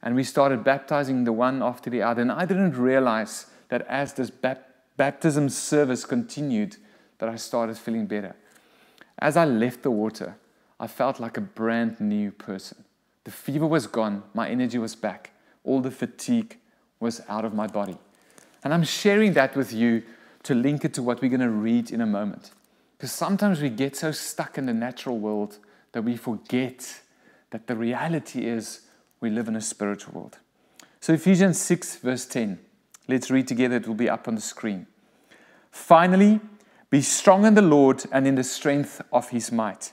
And 0.02 0.14
we 0.14 0.24
started 0.24 0.64
baptizing 0.64 1.24
the 1.24 1.32
one 1.32 1.62
after 1.62 1.90
the 1.90 2.02
other. 2.02 2.22
And 2.22 2.32
I 2.32 2.46
didn't 2.46 2.76
realize 2.76 3.46
that 3.68 3.82
as 3.82 4.14
this 4.14 4.30
baptism 4.30 4.66
baptism 5.00 5.48
service 5.48 6.04
continued 6.04 6.76
that 7.20 7.28
I 7.30 7.36
started 7.36 7.78
feeling 7.78 8.04
better. 8.04 8.36
As 9.18 9.34
I 9.34 9.46
left 9.46 9.82
the 9.82 9.90
water, 9.90 10.36
I 10.80 10.86
felt 10.86 11.20
like 11.20 11.36
a 11.36 11.42
brand 11.42 12.00
new 12.00 12.32
person. 12.32 12.84
The 13.24 13.30
fever 13.30 13.66
was 13.66 13.86
gone, 13.86 14.22
my 14.32 14.48
energy 14.48 14.78
was 14.78 14.96
back, 14.96 15.32
all 15.62 15.82
the 15.82 15.90
fatigue 15.90 16.56
was 16.98 17.20
out 17.28 17.44
of 17.44 17.52
my 17.52 17.66
body. 17.66 17.98
And 18.64 18.72
I'm 18.72 18.82
sharing 18.82 19.34
that 19.34 19.54
with 19.54 19.74
you 19.74 20.02
to 20.44 20.54
link 20.54 20.84
it 20.86 20.94
to 20.94 21.02
what 21.02 21.20
we're 21.20 21.28
going 21.28 21.40
to 21.40 21.50
read 21.50 21.90
in 21.90 22.00
a 22.00 22.06
moment. 22.06 22.52
Because 22.96 23.12
sometimes 23.12 23.60
we 23.60 23.68
get 23.68 23.94
so 23.94 24.10
stuck 24.10 24.56
in 24.56 24.64
the 24.64 24.72
natural 24.72 25.18
world 25.18 25.58
that 25.92 26.02
we 26.02 26.16
forget 26.16 27.00
that 27.50 27.66
the 27.66 27.76
reality 27.76 28.46
is 28.46 28.80
we 29.20 29.28
live 29.28 29.48
in 29.48 29.56
a 29.56 29.60
spiritual 29.60 30.14
world. 30.14 30.38
So, 31.00 31.12
Ephesians 31.12 31.58
6, 31.58 31.96
verse 31.96 32.26
10. 32.26 32.58
Let's 33.06 33.30
read 33.30 33.48
together, 33.48 33.76
it 33.76 33.86
will 33.86 33.94
be 33.94 34.08
up 34.08 34.28
on 34.28 34.34
the 34.34 34.40
screen. 34.40 34.86
Finally, 35.70 36.40
be 36.88 37.02
strong 37.02 37.44
in 37.44 37.54
the 37.54 37.62
Lord 37.62 38.04
and 38.12 38.26
in 38.26 38.34
the 38.34 38.44
strength 38.44 39.02
of 39.12 39.30
his 39.30 39.52
might. 39.52 39.92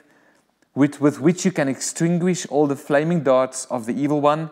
with, 0.73 1.01
with 1.01 1.19
which 1.19 1.45
you 1.45 1.51
can 1.51 1.67
extinguish 1.67 2.45
all 2.47 2.67
the 2.67 2.75
flaming 2.75 3.21
darts 3.21 3.65
of 3.65 3.85
the 3.85 3.93
evil 3.93 4.21
one, 4.21 4.51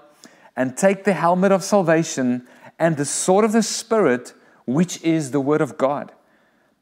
and 0.55 0.75
take 0.75 1.05
the 1.05 1.13
helmet 1.13 1.51
of 1.51 1.63
salvation 1.63 2.45
and 2.77 2.97
the 2.97 3.05
sword 3.05 3.45
of 3.45 3.51
the 3.51 3.63
Spirit, 3.63 4.33
which 4.65 5.01
is 5.03 5.31
the 5.31 5.39
Word 5.39 5.61
of 5.61 5.77
God, 5.77 6.11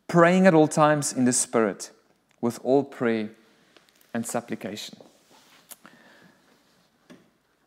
praying 0.07 0.47
at 0.47 0.53
all 0.53 0.67
times 0.67 1.13
in 1.13 1.25
the 1.25 1.33
Spirit 1.33 1.91
with 2.41 2.59
all 2.63 2.83
prayer 2.83 3.29
and 4.13 4.25
supplication. 4.25 4.97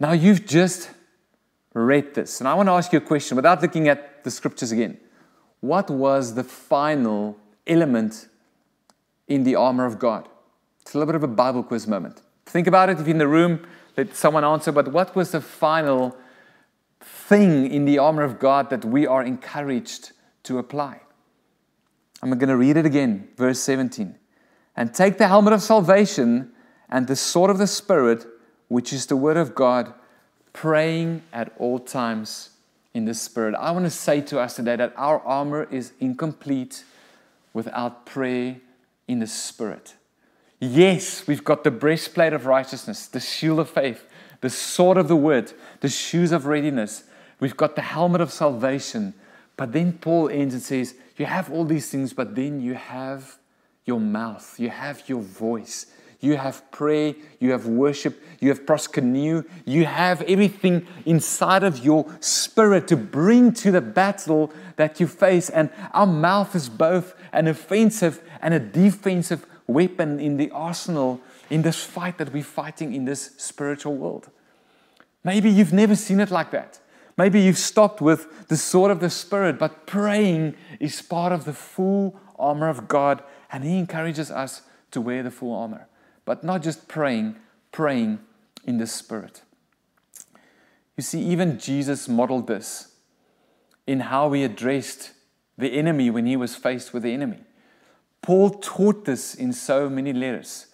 Now, 0.00 0.12
you've 0.12 0.46
just 0.46 0.90
read 1.74 2.14
this, 2.14 2.40
and 2.40 2.48
I 2.48 2.54
want 2.54 2.68
to 2.68 2.72
ask 2.72 2.92
you 2.92 2.98
a 2.98 3.02
question 3.02 3.36
without 3.36 3.62
looking 3.62 3.88
at 3.88 4.24
the 4.24 4.30
scriptures 4.30 4.72
again. 4.72 4.98
What 5.60 5.90
was 5.90 6.34
the 6.34 6.44
final 6.44 7.36
element 7.66 8.28
in 9.28 9.44
the 9.44 9.54
armor 9.54 9.84
of 9.84 9.98
God? 9.98 10.28
It's 10.82 10.94
a 10.94 10.98
little 10.98 11.06
bit 11.12 11.16
of 11.16 11.22
a 11.22 11.28
Bible 11.28 11.62
quiz 11.62 11.86
moment. 11.86 12.22
Think 12.46 12.66
about 12.66 12.88
it 12.88 12.98
if 12.98 13.06
you're 13.06 13.10
in 13.10 13.18
the 13.18 13.28
room, 13.28 13.66
let 13.96 14.14
someone 14.16 14.44
answer, 14.44 14.72
but 14.72 14.92
what 14.92 15.14
was 15.14 15.30
the 15.30 15.40
final 15.40 16.16
thing 17.00 17.70
in 17.70 17.84
the 17.84 17.98
armor 17.98 18.22
of 18.22 18.38
God 18.38 18.70
that 18.70 18.84
we 18.84 19.06
are 19.06 19.22
encouraged 19.22 20.12
to 20.44 20.58
apply? 20.58 21.00
I'm 22.22 22.30
going 22.30 22.48
to 22.48 22.56
read 22.56 22.76
it 22.76 22.86
again, 22.86 23.28
verse 23.36 23.60
17. 23.60 24.16
And 24.76 24.94
take 24.94 25.18
the 25.18 25.28
helmet 25.28 25.52
of 25.52 25.62
salvation 25.62 26.52
and 26.88 27.06
the 27.06 27.16
sword 27.16 27.50
of 27.50 27.58
the 27.58 27.66
Spirit, 27.66 28.26
which 28.68 28.92
is 28.92 29.06
the 29.06 29.16
word 29.16 29.36
of 29.36 29.54
God, 29.54 29.94
praying 30.52 31.22
at 31.32 31.52
all 31.58 31.78
times 31.78 32.50
in 32.94 33.04
the 33.04 33.14
Spirit. 33.14 33.54
I 33.54 33.70
want 33.70 33.84
to 33.84 33.90
say 33.90 34.20
to 34.22 34.40
us 34.40 34.56
today 34.56 34.76
that 34.76 34.92
our 34.96 35.20
armor 35.20 35.68
is 35.70 35.92
incomplete 36.00 36.84
without 37.52 38.06
prayer 38.06 38.56
in 39.06 39.20
the 39.20 39.26
Spirit. 39.26 39.94
Yes, 40.60 41.26
we've 41.26 41.42
got 41.42 41.64
the 41.64 41.70
breastplate 41.70 42.34
of 42.34 42.44
righteousness, 42.44 43.06
the 43.06 43.18
shield 43.18 43.60
of 43.60 43.70
faith, 43.70 44.04
the 44.42 44.50
sword 44.50 44.98
of 44.98 45.08
the 45.08 45.16
word, 45.16 45.52
the 45.80 45.88
shoes 45.88 46.32
of 46.32 46.44
readiness. 46.44 47.04
We've 47.40 47.56
got 47.56 47.76
the 47.76 47.82
helmet 47.82 48.20
of 48.20 48.30
salvation. 48.30 49.14
But 49.56 49.72
then 49.72 49.94
Paul 49.94 50.28
ends 50.28 50.52
and 50.52 50.62
says, 50.62 50.94
You 51.16 51.24
have 51.24 51.50
all 51.50 51.64
these 51.64 51.90
things, 51.90 52.12
but 52.12 52.34
then 52.34 52.60
you 52.60 52.74
have 52.74 53.38
your 53.86 54.00
mouth, 54.00 54.60
you 54.60 54.68
have 54.68 55.08
your 55.08 55.22
voice, 55.22 55.86
you 56.20 56.36
have 56.36 56.70
prayer, 56.70 57.14
you 57.38 57.52
have 57.52 57.64
worship, 57.64 58.22
you 58.40 58.50
have 58.50 58.66
proskuneo, 58.66 59.46
you 59.64 59.86
have 59.86 60.20
everything 60.22 60.86
inside 61.06 61.62
of 61.62 61.82
your 61.82 62.06
spirit 62.20 62.86
to 62.88 62.96
bring 62.96 63.54
to 63.54 63.70
the 63.70 63.80
battle 63.80 64.52
that 64.76 65.00
you 65.00 65.06
face. 65.06 65.48
And 65.48 65.70
our 65.92 66.06
mouth 66.06 66.54
is 66.54 66.68
both 66.68 67.14
an 67.32 67.48
offensive 67.48 68.22
and 68.42 68.52
a 68.52 68.60
defensive 68.60 69.46
weapon 69.72 70.20
in 70.20 70.36
the 70.36 70.50
arsenal 70.50 71.20
in 71.48 71.62
this 71.62 71.82
fight 71.82 72.18
that 72.18 72.32
we're 72.32 72.42
fighting 72.42 72.94
in 72.94 73.04
this 73.04 73.32
spiritual 73.36 73.96
world. 73.96 74.30
Maybe 75.24 75.50
you've 75.50 75.72
never 75.72 75.96
seen 75.96 76.20
it 76.20 76.30
like 76.30 76.50
that. 76.50 76.80
Maybe 77.16 77.40
you've 77.40 77.58
stopped 77.58 78.00
with 78.00 78.48
the 78.48 78.56
sword 78.56 78.90
of 78.90 79.00
the 79.00 79.10
Spirit, 79.10 79.58
but 79.58 79.86
praying 79.86 80.54
is 80.78 81.02
part 81.02 81.32
of 81.32 81.44
the 81.44 81.52
full 81.52 82.18
armor 82.38 82.68
of 82.68 82.88
God, 82.88 83.22
and 83.52 83.64
He 83.64 83.78
encourages 83.78 84.30
us 84.30 84.62
to 84.92 85.00
wear 85.00 85.22
the 85.22 85.30
full 85.30 85.54
armor. 85.54 85.86
But 86.24 86.42
not 86.42 86.62
just 86.62 86.88
praying, 86.88 87.36
praying 87.72 88.20
in 88.64 88.78
the 88.78 88.86
Spirit. 88.86 89.42
You 90.96 91.02
see, 91.02 91.22
even 91.22 91.58
Jesus 91.58 92.08
modeled 92.08 92.46
this 92.46 92.94
in 93.86 94.00
how 94.00 94.32
he 94.32 94.44
addressed 94.44 95.12
the 95.56 95.68
enemy 95.68 96.10
when 96.10 96.26
he 96.26 96.36
was 96.36 96.54
faced 96.54 96.92
with 96.92 97.02
the 97.02 97.12
enemy. 97.12 97.38
Paul 98.22 98.50
taught 98.50 99.04
this 99.04 99.34
in 99.34 99.52
so 99.52 99.88
many 99.88 100.12
letters. 100.12 100.66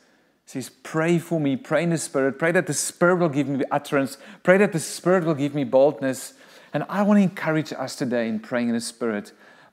He 0.45 0.51
says, 0.51 0.71
Pray 0.83 1.19
for 1.19 1.41
me, 1.41 1.57
pray 1.57 1.83
in 1.83 1.91
the 1.91 1.99
Spirit, 1.99 2.39
pray 2.39 2.53
that 2.53 2.67
the 2.67 2.75
Spirit 2.75 3.17
will 3.17 3.29
give 3.29 3.49
me 3.49 3.65
utterance, 3.71 4.19
pray 4.43 4.59
that 4.59 4.73
the 4.73 4.81
Spirit 4.81 5.25
will 5.25 5.35
give 5.35 5.55
me 5.55 5.65
boldness. 5.65 6.35
And 6.73 6.85
I 6.89 7.03
want 7.03 7.19
to 7.19 7.23
encourage 7.23 7.73
us 7.73 7.97
today 7.97 8.29
in 8.29 8.41
praying 8.41 8.69
in 8.69 8.75
the 8.75 8.81
Spirit 8.81 9.33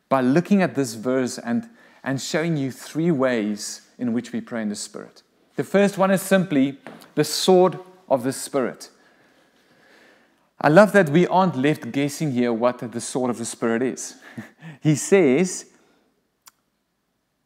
by 0.10 0.22
looking 0.22 0.62
at 0.62 0.76
this 0.76 0.94
verse 0.94 1.38
and, 1.38 1.70
and 2.04 2.22
showing 2.22 2.56
you 2.58 2.72
three 2.72 3.12
ways 3.12 3.82
in 3.98 4.14
which 4.14 4.32
we 4.32 4.42
pray 4.42 4.62
in 4.62 4.70
the 4.70 4.76
Spirit. 4.76 5.24
The 5.56 5.64
first 5.64 5.98
one 5.98 6.12
is 6.12 6.22
simply 6.22 6.80
the 7.16 7.24
sword 7.24 7.80
of 8.10 8.24
the 8.24 8.34
Spirit. 8.34 8.90
I 10.62 10.70
love 10.70 10.94
that 10.94 11.10
we 11.10 11.28
aren't 11.28 11.58
left 11.58 11.92
guessing 11.92 12.32
here 12.32 12.54
what 12.54 12.80
the 12.80 13.02
sword 13.02 13.30
of 13.30 13.38
the 13.38 13.46
Spirit 13.46 13.82
is. 13.82 14.16
he 14.82 14.96
says, 14.96 15.66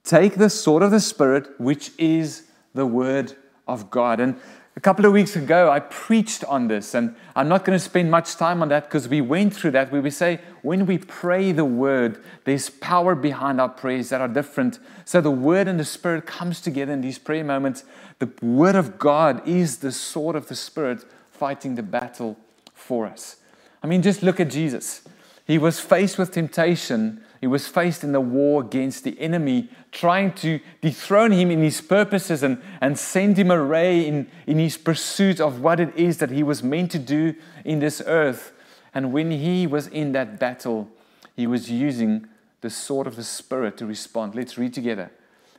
Take 0.08 0.36
the 0.36 0.50
sword 0.50 0.84
of 0.84 0.92
the 0.92 1.02
Spirit, 1.02 1.50
which 1.60 1.92
is 1.98 2.44
the 2.74 2.86
Word 2.86 3.36
of 3.68 3.90
God. 3.90 4.22
And 4.22 4.40
a 4.78 4.80
couple 4.80 5.06
of 5.06 5.12
weeks 5.12 5.36
ago, 5.36 5.70
I 5.70 5.82
preached 5.82 6.46
on 6.46 6.70
this, 6.70 6.94
and 6.94 7.14
I'm 7.36 7.50
not 7.50 7.66
going 7.66 7.78
to 7.78 7.84
spend 7.84 8.10
much 8.10 8.38
time 8.38 8.62
on 8.62 8.70
that 8.70 8.86
because 8.86 9.10
we 9.10 9.20
went 9.20 9.54
through 9.54 9.72
that 9.72 9.92
where 9.92 10.02
we 10.02 10.10
say 10.10 10.40
when 10.62 10.86
we 10.86 10.98
pray 10.98 11.52
the 11.52 11.66
Word, 11.66 12.24
there's 12.46 12.70
power 12.70 13.16
behind 13.16 13.60
our 13.60 13.68
prayers 13.68 14.08
that 14.08 14.22
are 14.22 14.30
different. 14.30 14.80
So 15.04 15.20
the 15.20 15.30
Word 15.30 15.68
and 15.68 15.78
the 15.78 15.84
Spirit 15.84 16.26
comes 16.26 16.62
together 16.62 16.94
in 16.94 17.02
these 17.02 17.20
prayer 17.20 17.44
moments. 17.44 17.84
The 18.20 18.32
Word 18.42 18.78
of 18.78 18.98
God 18.98 19.46
is 19.46 19.80
the 19.80 19.92
sword 19.92 20.38
of 20.38 20.48
the 20.48 20.56
Spirit 20.56 21.04
fighting 21.32 21.76
the 21.76 21.84
battle 21.84 22.38
for 22.74 23.06
us. 23.06 23.36
I 23.84 23.88
mean, 23.88 24.02
just 24.02 24.24
look 24.24 24.40
at 24.40 24.50
Jesus. 24.50 25.02
He 25.46 25.58
was 25.58 25.82
faced 25.82 26.18
with 26.18 26.32
temptation 26.32 27.26
he 27.39 27.48
was 27.48 27.67
faced 27.67 28.03
in 28.03 28.12
the 28.12 28.22
war 28.22 28.62
against 28.62 29.03
the 29.03 29.20
enemy, 29.20 29.70
trying 29.91 30.34
to 30.34 30.60
dethrone 30.82 31.32
him 31.32 31.51
in 31.51 31.62
his 31.62 31.82
purposes 31.82 32.44
and, 32.44 32.62
and 32.82 32.98
send 32.98 33.38
him 33.38 33.51
array 33.51 34.06
in, 34.08 34.27
in 34.48 34.58
his 34.58 34.77
pursuit 34.77 35.39
of 35.39 35.62
what 35.62 35.79
it 35.79 35.96
is 35.96 36.17
that 36.17 36.32
he 36.32 36.44
was 36.44 36.63
meant 36.63 36.91
to 36.91 37.00
do 37.00 37.36
in 37.63 37.79
this 37.79 38.01
earth. 38.06 38.53
And 38.94 39.13
when 39.13 39.32
he 39.32 39.67
was 39.67 39.88
in 39.88 40.13
that 40.13 40.39
battle, 40.39 40.89
he 41.36 41.46
was 41.46 41.70
using 41.70 42.27
the 42.62 42.70
sword 42.70 43.06
of 43.06 43.15
the 43.15 43.24
Spirit 43.24 43.77
to 43.77 43.86
respond. 43.86 44.34
Let's 44.34 44.58
read 44.58 44.74
together. 44.74 45.12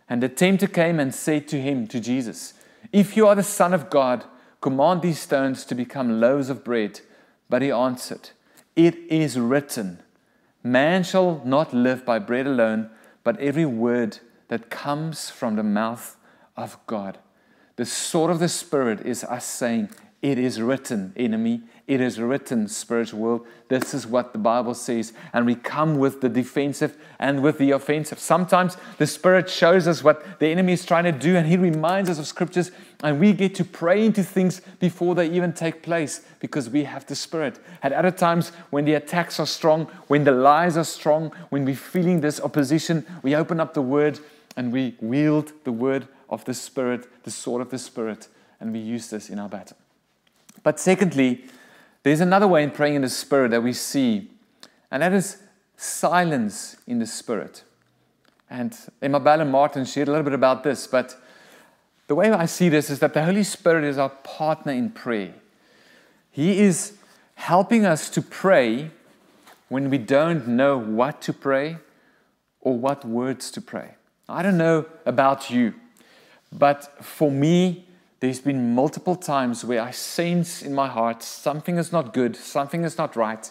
And 0.09 0.23
the 0.23 0.29
tempter 0.29 0.67
came 0.67 0.99
and 0.99 1.15
said 1.15 1.47
to 1.49 1.61
him, 1.61 1.87
to 1.89 2.01
Jesus, 2.01 2.55
If 2.93 3.17
you 3.17 3.29
are 3.29 3.35
the 3.35 3.43
Son 3.43 3.73
of 3.73 3.91
God, 3.91 4.25
command 4.61 5.03
these 5.03 5.21
stones 5.21 5.65
to 5.67 5.75
become 5.75 6.21
loaves 6.21 6.51
of 6.51 6.65
bread. 6.65 7.01
But 7.49 7.63
he 7.63 7.71
answered, 7.71 8.31
It 8.75 8.97
is 9.09 9.39
written, 9.39 10.01
Man 10.69 11.03
shall 11.03 11.41
not 11.47 11.73
live 11.73 12.05
by 12.05 12.19
bread 12.19 12.47
alone, 12.47 12.91
but 13.25 13.41
every 13.41 13.65
word 13.65 14.19
that 14.49 14.69
comes 14.69 15.31
from 15.31 15.57
the 15.57 15.63
mouth 15.63 16.19
of 16.59 16.79
God. 16.87 17.17
The 17.77 17.87
sword 17.87 18.31
of 18.31 18.39
the 18.39 18.51
Spirit 18.51 19.01
is 19.07 19.25
us 19.25 19.47
saying, 19.47 19.89
It 20.21 20.37
is 20.37 20.61
written, 20.61 21.13
enemy. 21.17 21.63
It 21.87 22.01
is 22.01 22.21
written, 22.21 22.67
spiritual 22.67 23.21
world. 23.21 23.47
This 23.69 23.95
is 23.95 24.05
what 24.05 24.33
the 24.33 24.39
Bible 24.41 24.75
says. 24.75 25.13
And 25.33 25.47
we 25.47 25.55
come 25.55 25.97
with 25.97 26.21
the 26.21 26.29
defensive 26.29 26.97
and 27.21 27.41
with 27.41 27.59
the 27.59 27.71
offensive. 27.71 28.19
Sometimes 28.19 28.77
the 28.99 29.07
Spirit 29.07 29.49
shows 29.49 29.87
us 29.87 30.03
what 30.03 30.41
the 30.41 30.49
enemy 30.49 30.73
is 30.73 30.85
trying 30.85 31.05
to 31.05 31.13
do, 31.13 31.37
and 31.37 31.47
He 31.47 31.57
reminds 31.57 32.11
us 32.11 32.19
of 32.19 32.27
scriptures, 32.27 32.73
and 33.05 33.21
we 33.21 33.33
get 33.33 33.55
to 33.55 33.65
pray 33.65 34.05
into 34.05 34.25
things 34.25 34.61
before 34.81 35.15
they 35.15 35.31
even 35.31 35.53
take 35.53 35.85
place 35.85 36.23
because 36.41 36.69
we 36.69 36.83
have 36.83 37.07
the 37.07 37.15
Spirit. 37.15 37.61
At 37.81 37.93
other 37.93 38.11
times, 38.11 38.51
when 38.71 38.87
the 38.87 38.95
attacks 38.95 39.39
are 39.39 39.47
strong, 39.47 39.85
when 40.09 40.25
the 40.25 40.33
lies 40.33 40.77
are 40.77 40.85
strong, 40.85 41.31
when 41.51 41.65
we're 41.65 41.77
feeling 41.77 42.23
this 42.23 42.41
opposition, 42.41 43.07
we 43.23 43.37
open 43.37 43.61
up 43.61 43.73
the 43.73 43.83
Word 43.83 44.19
and 44.57 44.73
we 44.73 44.97
wield 45.01 45.53
the 45.63 45.73
Word 45.73 46.09
of 46.29 46.45
the 46.45 46.55
Spirit, 46.55 47.07
the 47.23 47.31
sword 47.31 47.63
of 47.63 47.71
the 47.71 47.79
Spirit, 47.79 48.27
and 48.59 48.73
we 48.73 48.81
use 48.81 49.11
this 49.11 49.31
in 49.31 49.39
our 49.39 49.49
battle. 49.49 49.77
But 50.69 50.79
secondly, 50.79 51.47
there's 52.03 52.21
another 52.21 52.47
way 52.47 52.63
in 52.63 52.71
praying 52.71 52.97
in 52.97 53.01
the 53.01 53.09
Spirit 53.09 53.53
that 53.53 53.63
we 53.63 53.73
see, 53.73 54.31
and 54.91 55.03
that 55.03 55.15
is 55.15 55.39
silence 55.79 56.77
in 56.87 56.99
the 56.99 57.07
Spirit. 57.07 57.65
And 58.51 58.77
Emma 59.01 59.19
Ballon 59.19 59.51
Martin 59.51 59.87
shared 59.87 60.09
a 60.09 60.11
little 60.11 60.25
bit 60.25 60.35
about 60.35 60.65
this, 60.65 60.87
but 60.87 61.19
the 62.07 62.15
way 62.15 62.31
I 62.31 62.45
see 62.45 62.69
this 62.69 62.91
is 62.91 62.99
that 62.99 63.15
the 63.15 63.25
Holy 63.25 63.45
Spirit 63.45 63.83
is 63.83 63.97
our 63.97 64.11
partner 64.11 64.73
in 64.73 64.91
prayer. 64.91 65.33
He 66.31 66.61
is 66.61 66.99
helping 67.37 67.87
us 67.87 68.11
to 68.11 68.21
pray 68.21 68.91
when 69.71 69.89
we 69.89 69.97
don't 69.97 70.47
know 70.47 70.77
what 70.77 71.23
to 71.23 71.33
pray 71.33 71.79
or 72.61 72.77
what 72.77 73.07
words 73.07 73.51
to 73.53 73.63
pray. 73.63 73.95
I 74.29 74.43
don't 74.43 74.59
know 74.59 74.85
about 75.07 75.49
you, 75.49 75.73
but 76.53 77.03
for 77.03 77.31
me, 77.31 77.88
there's 78.21 78.41
been 78.41 78.75
multiple 78.75 79.15
times 79.15 79.65
where 79.65 79.81
I 79.81 79.93
sense 79.93 80.63
in 80.63 80.75
my 80.75 80.89
heart 80.89 81.23
something 81.23 81.77
is 81.77 81.93
not 81.93 82.13
good, 82.13 82.35
something 82.37 82.85
is 82.85 82.99
not 82.99 83.15
right, 83.15 83.51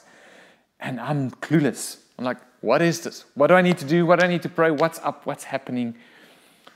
and 0.79 0.99
I'm 0.99 1.31
clueless. 1.31 1.99
I'm 2.17 2.25
like, 2.25 2.37
what 2.61 2.81
is 2.81 3.01
this? 3.01 3.25
What 3.35 3.47
do 3.47 3.53
I 3.53 3.61
need 3.61 3.77
to 3.77 3.85
do? 3.85 4.05
What 4.05 4.19
do 4.19 4.25
I 4.25 4.29
need 4.29 4.41
to 4.43 4.49
pray? 4.49 4.71
What's 4.71 4.99
up? 4.99 5.25
What's 5.25 5.45
happening? 5.45 5.95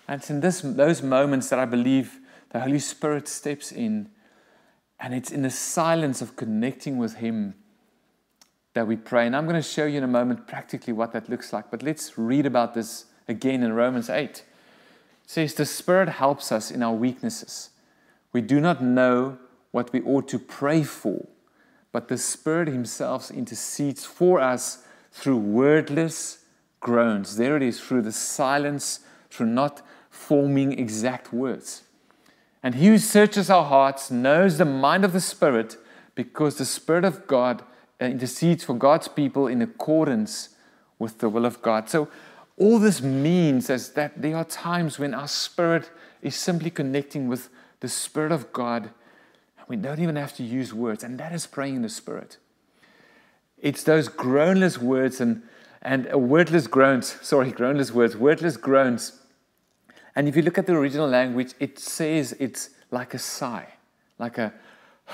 And 0.08 0.22
it's 0.22 0.30
in 0.30 0.40
this, 0.40 0.62
those 0.62 1.02
moments 1.02 1.50
that 1.50 1.60
I 1.60 1.66
believe 1.66 2.20
the 2.52 2.60
Holy 2.60 2.80
Spirit 2.80 3.28
steps 3.28 3.72
in, 3.72 4.10
and 5.00 5.14
it's 5.14 5.32
in 5.32 5.42
the 5.42 5.50
silence 5.50 6.22
of 6.22 6.36
connecting 6.36 6.98
with 6.98 7.16
Him 7.16 7.56
that 8.74 8.88
we 8.88 8.96
pray. 8.96 9.26
And 9.26 9.36
I'm 9.36 9.46
going 9.46 9.62
to 9.62 9.68
show 9.68 9.86
you 9.86 9.98
in 9.98 10.04
a 10.04 10.08
moment 10.08 10.48
practically 10.48 10.94
what 10.94 11.12
that 11.14 11.30
looks 11.30 11.52
like. 11.52 11.72
But 11.72 11.84
let's 11.84 12.18
read 12.18 12.46
about 12.46 12.74
this 12.74 13.06
again 13.28 13.64
in 13.64 13.74
Romans 13.74 14.10
8. 14.10 14.24
It 14.30 14.44
says, 15.26 15.54
The 15.56 15.66
Spirit 15.66 16.10
helps 16.10 16.52
us 16.52 16.72
in 16.72 16.84
our 16.84 16.94
weaknesses. 16.94 17.70
We 18.34 18.42
do 18.42 18.60
not 18.60 18.82
know 18.82 19.38
what 19.72 19.92
we 19.94 20.02
ought 20.02 20.28
to 20.30 20.40
pray 20.40 20.84
for, 20.84 21.28
but 21.92 22.08
the 22.08 22.18
Spirit 22.18 22.68
Himself 22.68 23.32
intercedes 23.32 24.06
for 24.06 24.40
us 24.40 24.84
through 25.12 25.38
wordless 25.38 26.40
groans. 26.80 27.38
There 27.38 27.58
it 27.58 27.64
is, 27.64 27.80
through 27.80 28.04
the 28.04 28.12
silence, 28.12 29.02
through 29.30 29.48
not 29.48 29.82
forming 30.10 30.78
exact 30.78 31.34
words. 31.34 31.84
And 32.64 32.76
He 32.76 32.88
who 32.88 32.98
searches 32.98 33.50
our 33.50 33.66
hearts 33.66 34.12
knows 34.12 34.58
the 34.58 34.66
mind 34.66 35.04
of 35.04 35.14
the 35.14 35.22
Spirit 35.22 35.78
because 36.16 36.58
the 36.58 36.66
Spirit 36.66 37.06
of 37.06 37.28
God 37.28 37.64
uh, 38.02 38.06
intercedes 38.06 38.64
for 38.64 38.74
God's 38.74 39.08
people 39.08 39.48
in 39.48 39.62
accordance 39.62 40.50
with 41.00 41.20
the 41.20 41.30
will 41.30 41.46
of 41.46 41.62
God. 41.62 41.90
So, 41.90 42.10
all 42.58 42.78
this 42.78 43.02
means 43.02 43.70
is 43.70 43.92
that 43.94 44.22
there 44.22 44.36
are 44.36 44.44
times 44.44 45.00
when 45.00 45.16
our 45.16 45.28
spirit 45.28 45.90
is 46.22 46.36
simply 46.36 46.70
connecting 46.70 47.28
with 47.28 47.50
the 47.82 47.90
Spirit 47.90 48.32
of 48.32 48.54
God. 48.54 48.92
We 49.68 49.76
don't 49.76 50.00
even 50.00 50.16
have 50.16 50.36
to 50.38 50.44
use 50.44 50.74
words, 50.74 51.04
and 51.04 51.20
that 51.20 51.34
is 51.34 51.46
praying 51.46 51.76
in 51.76 51.82
the 51.82 51.90
Spirit. 51.90 52.38
It's 53.60 53.84
those 53.84 54.08
groanless 54.08 54.78
words 54.78 55.22
and, 55.22 55.44
and 55.82 56.12
uh, 56.12 56.18
wordless 56.18 56.68
groans, 56.68 57.18
sorry, 57.22 57.52
groanless 57.52 57.92
words, 57.92 58.16
wordless 58.16 58.58
groans. 58.58 59.20
And 60.16 60.28
if 60.28 60.36
you 60.36 60.42
look 60.42 60.58
at 60.58 60.66
the 60.66 60.74
original 60.74 61.08
language, 61.08 61.54
it 61.60 61.78
says 61.80 62.36
it's 62.40 62.72
like 62.90 63.14
a 63.14 63.20
sigh, 63.20 63.68
like 64.18 64.38
a. 64.38 64.54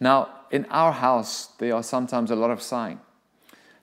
Now, 0.00 0.28
in 0.52 0.64
our 0.66 0.92
house, 0.92 1.46
there 1.58 1.74
are 1.74 1.82
sometimes 1.82 2.30
a 2.30 2.36
lot 2.36 2.52
of 2.52 2.62
sighing. 2.62 3.00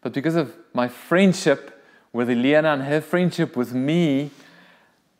But 0.01 0.13
because 0.13 0.35
of 0.35 0.55
my 0.73 0.87
friendship 0.87 1.83
with 2.13 2.29
Eliana 2.29 2.73
and 2.73 2.83
her 2.83 3.01
friendship 3.01 3.57
with 3.57 3.73
me, 3.73 4.31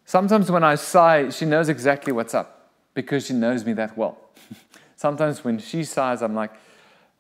Sometimes 0.06 0.52
when 0.52 0.63
I 0.63 0.76
sigh, 0.76 1.30
she 1.30 1.46
knows 1.46 1.68
exactly 1.68 2.13
what's 2.13 2.36
up 2.36 2.70
because 2.94 3.26
she 3.26 3.34
knows 3.34 3.65
me 3.65 3.74
that 3.74 3.98
well. 3.98 4.18
Sometimes 4.96 5.44
when 5.44 5.58
she 5.58 5.84
sighs, 5.84 6.22
I'm 6.22 6.36
like, 6.36 6.52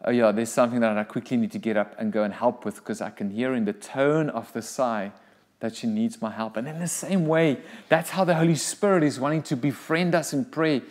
oh 0.03 0.11
yeah, 0.11 0.31
there's 0.31 0.51
something 0.51 0.79
that 0.81 0.95
I 0.95 1.03
quickly 1.03 1.35
need 1.35 1.51
to 1.53 1.59
get 1.59 1.77
up 1.77 1.95
and 1.97 2.13
go 2.13 2.23
and 2.23 2.33
help 2.33 2.63
with 2.63 2.75
because 2.75 3.01
I 3.01 3.09
can 3.09 3.31
hear 3.31 3.55
in 3.55 3.65
the 3.65 3.73
tone 3.73 4.29
of 4.29 4.53
the 4.53 4.61
sigh 4.61 5.11
that 5.61 5.75
she 5.75 5.87
needs 5.87 6.21
my 6.21 6.29
help. 6.29 6.57
And 6.57 6.67
in 6.67 6.79
the 6.79 6.87
same 6.87 7.25
way, 7.25 7.57
that's 7.89 8.11
how 8.11 8.23
the 8.23 8.35
Holy 8.35 8.55
Spirit 8.55 9.03
is 9.03 9.19
wanting 9.19 9.41
to 9.43 9.55
befriend 9.55 10.13
us 10.13 10.31
in 10.31 10.45
prayer. 10.45 10.81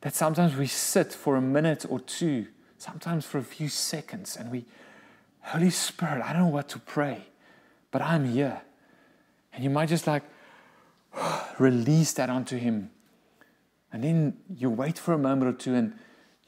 That 0.00 0.14
sometimes 0.14 0.56
we 0.56 0.66
sit 0.66 1.12
for 1.12 1.36
a 1.36 1.40
minute 1.40 1.86
or 1.88 2.00
two, 2.00 2.48
sometimes 2.76 3.24
for 3.24 3.38
a 3.38 3.44
few 3.44 3.68
seconds, 3.68 4.36
and 4.36 4.50
we, 4.50 4.64
Holy 5.42 5.70
Spirit, 5.70 6.22
I 6.24 6.32
don't 6.32 6.42
know 6.42 6.48
what 6.48 6.68
to 6.70 6.78
pray, 6.78 7.26
but 7.90 8.02
I'm 8.02 8.24
here. 8.24 8.62
And 9.52 9.62
you 9.62 9.70
might 9.70 9.90
just 9.90 10.06
like 10.06 10.22
release 11.58 12.12
that 12.14 12.30
onto 12.30 12.56
Him. 12.56 12.90
And 13.92 14.04
then 14.04 14.36
you 14.54 14.70
wait 14.70 14.98
for 14.98 15.12
a 15.12 15.18
moment 15.18 15.54
or 15.54 15.56
two, 15.56 15.74
and 15.74 15.94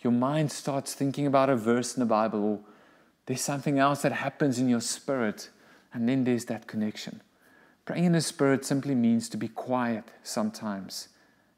your 0.01 0.13
mind 0.13 0.53
starts 0.53 0.95
thinking 0.95 1.27
about 1.27 1.51
a 1.51 1.57
verse 1.57 1.97
in 1.97 2.01
the 2.01 2.07
Bible, 2.07 2.45
or 2.45 2.61
there's 3.27 3.41
something 3.41 3.79
else 3.79 4.03
that 4.03 4.13
happens 4.13 4.59
in 4.59 4.69
your 4.69 4.81
spirit, 4.81 5.51
and 5.93 6.09
then 6.09 6.25
there's 6.25 6.47
that 6.47 6.67
connection. 6.67 7.21
Praying 7.85 8.05
in 8.05 8.13
the 8.13 8.21
Spirit 8.21 8.65
simply 8.65 8.95
means 8.95 9.29
to 9.29 9.37
be 9.37 9.49
quiet 9.49 10.05
sometimes 10.23 11.09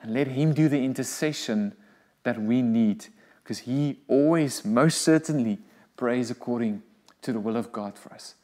and 0.01 0.15
let 0.15 0.29
Him 0.29 0.55
do 0.55 0.69
the 0.69 0.83
intercession 0.83 1.75
that 2.23 2.41
we 2.41 2.63
need 2.63 3.07
because 3.43 3.61
He 3.61 4.01
always, 4.09 4.65
most 4.65 5.03
certainly, 5.03 5.59
prays 5.97 6.31
according 6.31 6.83
to 7.23 7.33
the 7.33 7.41
will 7.41 7.57
of 7.57 7.73
God 7.73 7.99
for 7.99 8.13
us. 8.13 8.35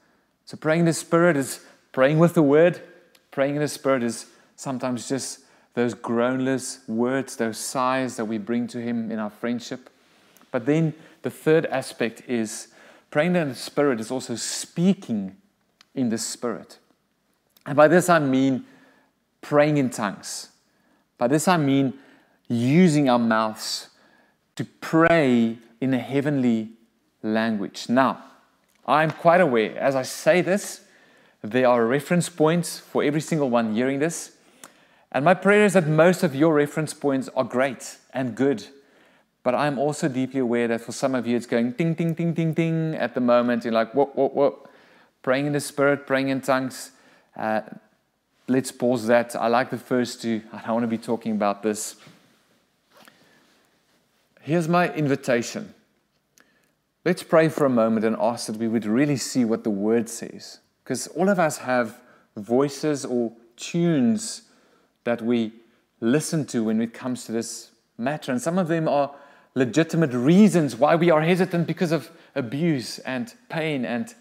So, 0.45 0.57
praying 0.57 0.81
in 0.81 0.87
the 0.87 0.93
Spirit 0.93 1.37
is 1.37 1.65
praying 1.93 2.19
with 2.19 2.35
the 2.35 2.43
Word. 2.43 2.83
Praying 3.31 3.57
in 3.57 3.63
the 3.63 3.69
Spirit 3.69 4.03
is 4.03 4.27
sometimes 4.61 5.09
just 5.09 5.39
those 5.73 5.95
groanless 5.95 6.81
words, 6.87 7.37
those 7.37 7.57
sighs 7.57 8.17
that 8.17 8.27
we 8.27 8.37
bring 8.37 8.67
to 8.67 8.79
Him 8.79 9.11
in 9.11 9.19
our 9.19 9.31
friendship. 9.31 9.89
But 10.51 10.67
then 10.67 10.93
the 11.23 11.31
third 11.31 11.65
aspect 11.67 12.23
is 12.29 12.69
praying 13.11 13.37
in 13.37 13.49
the 13.49 13.55
Spirit 13.55 14.01
is 14.01 14.11
also 14.11 14.35
speaking 14.35 15.37
in 15.95 16.11
the 16.11 16.19
Spirit. 16.19 16.77
And 17.65 17.75
by 17.75 17.89
this 17.89 18.11
I 18.11 18.19
mean 18.19 18.67
praying 19.41 19.79
in 19.79 19.89
tongues. 19.89 20.51
By 21.17 21.29
this 21.29 21.49
I 21.49 21.57
mean 21.57 21.95
using 22.47 23.09
our 23.09 23.19
mouths 23.19 23.89
to 24.57 24.67
pray 24.83 25.57
in 25.81 25.95
a 25.95 25.99
heavenly 25.99 26.73
language. 27.23 27.89
Now, 27.89 28.23
I'm 28.85 29.11
quite 29.11 29.41
aware, 29.41 29.79
as 29.79 29.95
I 29.95 30.03
say 30.03 30.43
this, 30.43 30.83
there 31.43 31.67
are 31.67 31.87
reference 31.87 32.29
points 32.29 32.79
for 32.79 33.03
every 33.03 33.23
single 33.23 33.49
one 33.49 33.75
hearing 33.75 34.01
this. 34.01 34.33
And 35.13 35.25
my 35.25 35.35
prayer 35.35 35.65
is 35.65 35.73
that 35.73 35.89
most 35.89 36.23
of 36.23 36.35
your 36.35 36.55
reference 36.55 36.95
points 36.95 37.29
are 37.35 37.45
great 37.45 37.97
and 38.15 38.37
good. 38.37 38.67
But 39.43 39.55
I'm 39.55 39.79
also 39.79 40.09
deeply 40.09 40.41
aware 40.41 40.69
that 40.69 40.83
for 40.83 40.93
some 40.93 41.15
of 41.15 41.27
you 41.27 41.37
it's 41.37 41.47
going 41.47 41.73
ding, 41.73 41.95
ding, 41.95 42.15
ding, 42.15 42.33
ding, 42.35 42.53
ding 42.53 42.95
at 42.95 43.15
the 43.15 43.21
moment. 43.21 43.65
You're 43.65 43.73
like, 43.73 43.95
what, 43.95 44.15
what, 44.17 44.35
what? 44.35 44.67
Praying 45.23 45.47
in 45.47 45.53
the 45.53 45.61
Spirit, 45.61 46.07
praying 46.07 46.29
in 46.29 46.41
tongues. 46.41 46.93
Uh, 47.37 47.63
let's 48.49 48.71
pause 48.71 49.07
that. 49.07 49.35
I 49.35 49.49
like 49.49 49.71
the 49.71 49.79
first 49.79 50.23
two. 50.23 50.43
I 50.53 50.61
don't 50.63 50.75
want 50.75 50.85
to 50.85 50.89
be 50.89 50.99
talking 50.99 51.33
about 51.33 51.63
this. 51.63 51.97
Here's 54.43 54.69
my 54.69 54.93
invitation. 54.95 55.75
Let's 57.05 57.23
pray 57.23 57.49
for 57.49 57.65
a 57.65 57.71
moment 57.71 58.05
and 58.05 58.17
ask 58.21 58.47
that 58.47 58.57
we 58.57 58.69
would 58.69 58.85
really 58.85 59.17
see 59.17 59.45
what 59.45 59.65
the 59.65 59.71
word 59.71 60.09
says. 60.09 60.61
Because 60.85 61.07
all 61.09 61.29
of 61.29 61.39
us 61.39 61.59
have 61.59 61.99
voices 62.37 63.05
or 63.05 63.33
tunes 63.57 64.43
that 65.05 65.23
we 65.23 65.53
listen 66.01 66.45
to 66.47 66.65
when 66.65 66.81
it 66.81 66.95
comes 66.95 67.25
to 67.25 67.33
this 67.33 67.71
matter. 67.99 68.33
And 68.33 68.41
some 68.41 68.59
of 68.59 68.69
them 68.69 68.89
are 68.89 69.15
legitimate 69.55 70.13
reasons 70.13 70.77
why 70.77 70.97
we 70.97 71.11
are 71.11 71.21
hesitant 71.21 71.67
because 71.67 71.93
of 71.93 72.11
abuse 72.35 72.99
and 73.01 73.35
pain 73.49 73.85
and 73.85 74.15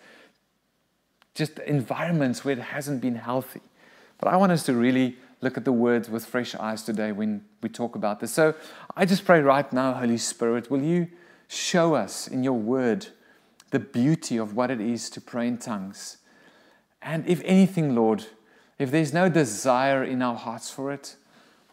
just 1.36 1.60
environments 1.60 2.44
where 2.44 2.58
it 2.58 2.62
hasn't 2.62 3.02
been 3.02 3.16
healthy. 3.16 3.62
But 4.18 4.30
I 4.30 4.38
want 4.38 4.52
us 4.52 4.64
to 4.64 4.74
really 4.74 5.18
look 5.42 5.56
at 5.56 5.64
the 5.64 5.72
words 5.72 6.10
with 6.10 6.26
fresh 6.26 6.56
eyes 6.56 6.84
today 6.84 7.12
when 7.12 7.46
we 7.62 7.70
talk 7.70 7.96
about 7.96 8.20
this. 8.20 8.32
So 8.34 8.56
I 8.96 9.06
just 9.06 9.24
pray 9.24 9.40
right 9.40 9.72
now, 9.72 9.94
Holy 9.94 10.18
Spirit, 10.18 10.70
will 10.70 10.82
you 10.82 11.08
show 11.48 11.96
us 11.96 12.28
in 12.28 12.44
your 12.44 12.58
word 12.58 13.08
the 13.72 13.80
beauty 13.80 14.38
of 14.38 14.56
what 14.56 14.70
it 14.70 14.82
is 14.82 15.10
to 15.12 15.22
pray 15.22 15.48
in 15.48 15.58
tongues? 15.58 16.18
And 17.02 17.26
if 17.28 17.42
anything, 17.46 17.96
Lord, 17.96 18.26
if 18.80 18.90
there's 18.90 19.14
no 19.14 19.28
desire 19.28 20.04
in 20.04 20.22
our 20.22 20.36
hearts 20.36 20.72
for 20.72 20.92
it, 20.92 21.18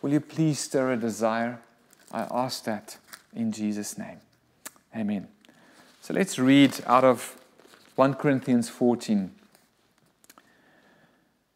will 0.03 0.11
you 0.11 0.21
please 0.21 0.59
stir 0.59 0.93
a 0.93 0.97
desire? 0.97 1.61
I 2.13 2.27
ask 2.31 2.65
that 2.65 2.99
in 3.33 3.53
Jesus' 3.53 3.97
name. 3.97 4.19
Amen. 4.95 5.29
So 6.03 6.13
let's 6.13 6.39
read 6.39 6.75
out 6.85 7.05
of 7.05 7.37
1 7.95 8.15
Corinthians 8.15 8.69
14. 8.69 9.31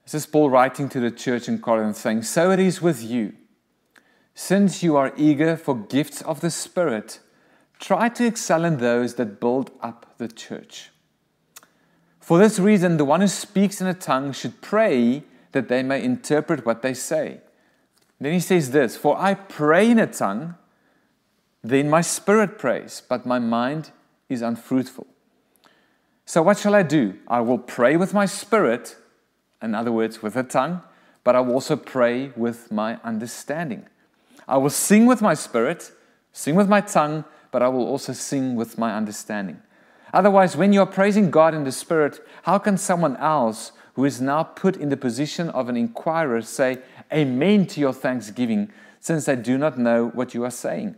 This 0.05 0.15
is 0.15 0.27
Paul 0.27 0.51
writing 0.51 0.89
to 0.89 1.01
the 1.01 1.11
church 1.11 1.49
in 1.49 1.59
Corinth 1.59 1.97
saying, 1.97 2.23
So 2.23 2.51
it 2.51 2.61
is 2.61 2.81
with 2.81 3.03
you. 3.03 3.35
Since 4.35 4.83
you 4.83 4.97
are 4.97 5.13
eager 5.17 5.57
for 5.57 5.75
gifts 5.75 6.23
of 6.23 6.41
the 6.41 6.51
Spirit, 6.51 7.19
try 7.79 8.09
to 8.09 8.25
excel 8.25 8.65
in 8.65 8.79
those 8.79 9.17
that 9.17 9.41
build 9.41 9.71
up 9.81 10.15
the 10.19 10.29
church. 10.29 10.91
For 12.21 12.39
this 12.39 12.59
reason, 12.59 12.97
the 12.97 13.05
one 13.05 13.21
who 13.21 13.29
speaks 13.29 13.81
in 13.81 13.87
a 13.87 13.95
tongue 13.95 14.33
should 14.33 14.61
pray 14.61 15.25
that 15.53 15.69
they 15.69 15.83
may 15.83 16.03
interpret 16.03 16.65
what 16.65 16.83
they 16.83 16.95
say. 16.95 17.41
Then 18.21 18.33
he 18.33 18.41
says 18.41 18.71
this 18.71 18.97
For 18.97 19.19
I 19.19 19.35
pray 19.35 19.91
in 19.91 19.99
a 19.99 20.07
tongue, 20.07 20.55
then 21.63 21.91
my 21.91 22.01
spirit 22.01 22.59
prays, 22.59 23.03
but 23.09 23.27
my 23.27 23.39
mind 23.39 23.91
is 24.29 24.43
unfruitful. 24.43 25.07
So 26.25 26.43
what 26.43 26.59
shall 26.59 26.75
I 26.75 26.83
do? 26.83 27.19
I 27.27 27.41
will 27.41 27.59
pray 27.59 27.97
with 27.97 28.15
my 28.15 28.27
spirit 28.27 28.97
in 29.63 29.75
other 29.75 29.93
words, 29.93 30.23
with 30.23 30.37
a 30.37 30.43
tongue, 30.43 30.83
but 31.23 31.37
I 31.37 31.41
will 31.41 31.55
also 31.55 31.77
pray 31.77 32.33
with 32.37 32.73
my 32.73 32.99
understanding. 33.05 33.87
I 34.49 34.57
will 34.57 34.71
sing 34.71 35.07
with 35.07 35.21
my 35.21 35.35
spirit, 35.35 35.93
sing 36.33 36.55
with 36.55 36.69
my 36.69 36.81
tongue, 36.81 37.25
but 37.51 37.63
I 37.63 37.69
will 37.69 37.87
also 37.87 38.13
sing 38.13 38.57
with 38.57 38.79
my 38.79 38.95
understanding. 38.95 39.61
Otherwise, 40.13 40.57
when 40.57 40.73
you 40.73 40.81
are 40.81 40.87
praising 40.87 41.31
God 41.31 41.55
in 41.55 41.65
the 41.65 41.73
spirit, 41.73 42.21
how 42.45 42.59
can 42.59 42.77
someone 42.77 43.17
else 43.19 43.73
who 44.01 44.07
is 44.07 44.19
now 44.19 44.43
put 44.43 44.77
in 44.77 44.89
the 44.89 44.97
position 44.97 45.51
of 45.51 45.69
an 45.69 45.77
inquirer 45.77 46.41
say, 46.41 46.79
Amen 47.13 47.67
to 47.67 47.81
your 47.81 47.93
thanksgiving, 47.93 48.73
since 48.99 49.29
I 49.29 49.35
do 49.35 49.59
not 49.59 49.79
know 49.79 50.09
what 50.09 50.33
you 50.33 50.43
are 50.43 50.51
saying? 50.51 50.95